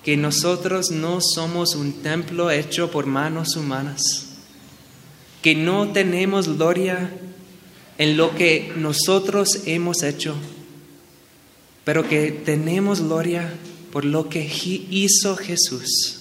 que 0.03 0.17
nosotros 0.17 0.91
no 0.91 1.20
somos 1.22 1.76
un 1.76 1.93
templo 2.03 2.51
hecho 2.51 2.91
por 2.91 3.05
manos 3.05 3.55
humanas, 3.55 4.01
que 5.41 5.55
no 5.55 5.93
tenemos 5.93 6.57
gloria 6.57 7.13
en 7.97 8.17
lo 8.17 8.36
que 8.36 8.74
nosotros 8.76 9.61
hemos 9.65 10.03
hecho, 10.03 10.36
pero 11.86 12.05
que 12.05 12.34
tenemos 12.34 12.99
gloria 12.99 13.49
por 13.93 14.03
lo 14.03 14.28
que 14.28 14.41
hizo 14.91 15.38
Jesús 15.38 16.18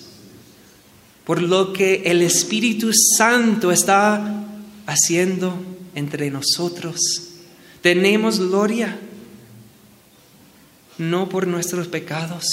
por 1.28 1.42
lo 1.42 1.74
que 1.74 2.04
el 2.06 2.22
Espíritu 2.22 2.90
Santo 3.18 3.70
está 3.70 4.46
haciendo 4.86 5.62
entre 5.94 6.30
nosotros. 6.30 6.98
Tenemos 7.82 8.38
gloria, 8.38 8.98
no 10.96 11.28
por 11.28 11.46
nuestros 11.46 11.86
pecados, 11.88 12.44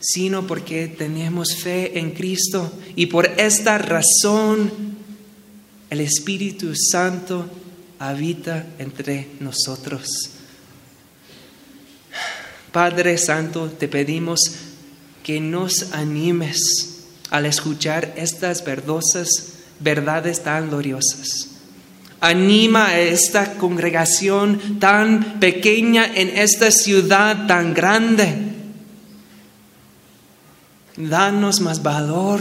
sino 0.00 0.46
porque 0.46 0.88
tenemos 0.88 1.56
fe 1.56 1.98
en 1.98 2.12
Cristo 2.12 2.72
y 2.96 3.04
por 3.04 3.26
esta 3.26 3.76
razón 3.76 4.72
el 5.90 6.00
Espíritu 6.00 6.72
Santo 6.74 7.46
habita 7.98 8.68
entre 8.78 9.28
nosotros. 9.40 10.30
Padre 12.72 13.18
Santo, 13.18 13.68
te 13.68 13.86
pedimos 13.86 14.65
que 15.26 15.40
nos 15.40 15.92
animes 15.92 17.00
al 17.30 17.46
escuchar 17.46 18.14
estas 18.16 18.64
verdosas 18.64 19.54
verdades 19.80 20.44
tan 20.44 20.68
gloriosas. 20.68 21.48
Anima 22.20 22.86
a 22.86 23.00
esta 23.00 23.54
congregación 23.54 24.78
tan 24.78 25.40
pequeña 25.40 26.06
en 26.14 26.28
esta 26.28 26.70
ciudad 26.70 27.48
tan 27.48 27.74
grande. 27.74 28.36
Danos 30.96 31.60
más 31.60 31.82
valor, 31.82 32.40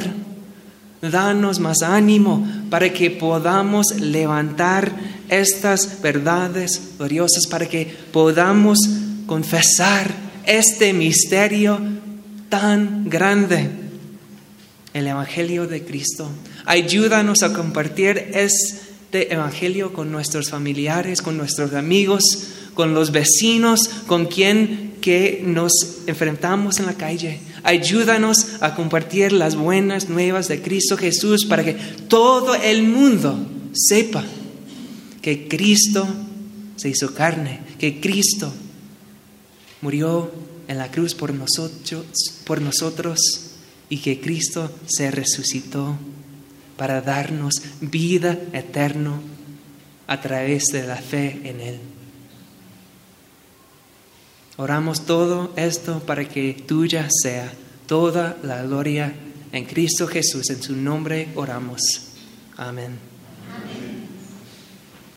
danos 1.02 1.60
más 1.60 1.82
ánimo 1.82 2.48
para 2.70 2.94
que 2.94 3.10
podamos 3.10 4.00
levantar 4.00 4.96
estas 5.28 6.04
verdades 6.04 6.92
gloriosas, 7.00 7.48
para 7.48 7.68
que 7.68 7.86
podamos 8.12 8.78
confesar 9.26 10.12
este 10.46 10.94
misterio 10.94 12.05
tan 12.50 13.10
grande, 13.10 13.70
el 14.94 15.08
Evangelio 15.08 15.68
de 15.68 15.84
Cristo. 15.84 16.30
Ayúdanos 16.66 17.44
a 17.44 17.54
compartir 17.54 18.32
este 18.34 19.34
Evangelio 19.34 19.94
con 19.94 20.12
nuestros 20.12 20.50
familiares, 20.50 21.22
con 21.22 21.38
nuestros 21.38 21.74
amigos, 21.74 22.24
con 22.74 22.94
los 22.94 23.12
vecinos, 23.12 23.90
con 24.08 24.26
quien 24.28 24.96
que 25.02 25.44
nos 25.46 25.72
enfrentamos 26.08 26.80
en 26.80 26.88
la 26.88 26.94
calle. 26.94 27.40
Ayúdanos 27.64 28.62
a 28.62 28.74
compartir 28.74 29.34
las 29.34 29.56
buenas 29.56 30.10
nuevas 30.10 30.48
de 30.48 30.62
Cristo 30.62 30.98
Jesús 30.98 31.46
para 31.46 31.64
que 31.64 31.74
todo 31.74 32.56
el 32.56 32.84
mundo 32.84 33.38
sepa 33.74 34.24
que 35.22 35.48
Cristo 35.48 36.08
se 36.76 36.90
hizo 36.90 37.14
carne, 37.14 37.62
que 37.80 38.00
Cristo 38.00 38.54
murió 39.82 40.32
en 40.68 40.78
la 40.78 40.92
cruz 40.92 41.16
por 41.16 41.34
nosotros, 41.34 42.06
por 42.46 42.62
nosotros 42.62 43.20
y 43.90 44.00
que 44.00 44.20
Cristo 44.20 44.72
se 44.88 45.12
resucitó 45.12 45.98
para 46.78 47.02
darnos 47.02 47.62
vida 47.82 48.38
eterna 48.54 49.20
a 50.08 50.22
través 50.22 50.66
de 50.66 50.86
la 50.86 50.98
fe 50.98 51.40
en 51.44 51.62
Él. 51.62 51.80
Oramos 54.58 55.06
todo 55.06 55.52
esto 55.58 56.00
para 56.00 56.28
que 56.28 56.54
tuya 56.54 57.08
sea 57.10 57.52
toda 57.88 58.38
la 58.42 58.64
gloria 58.64 59.14
en 59.52 59.66
Cristo 59.66 60.08
Jesús. 60.08 60.50
En 60.50 60.62
su 60.62 60.76
nombre 60.76 61.30
oramos. 61.36 61.82
Amén. 62.58 63.15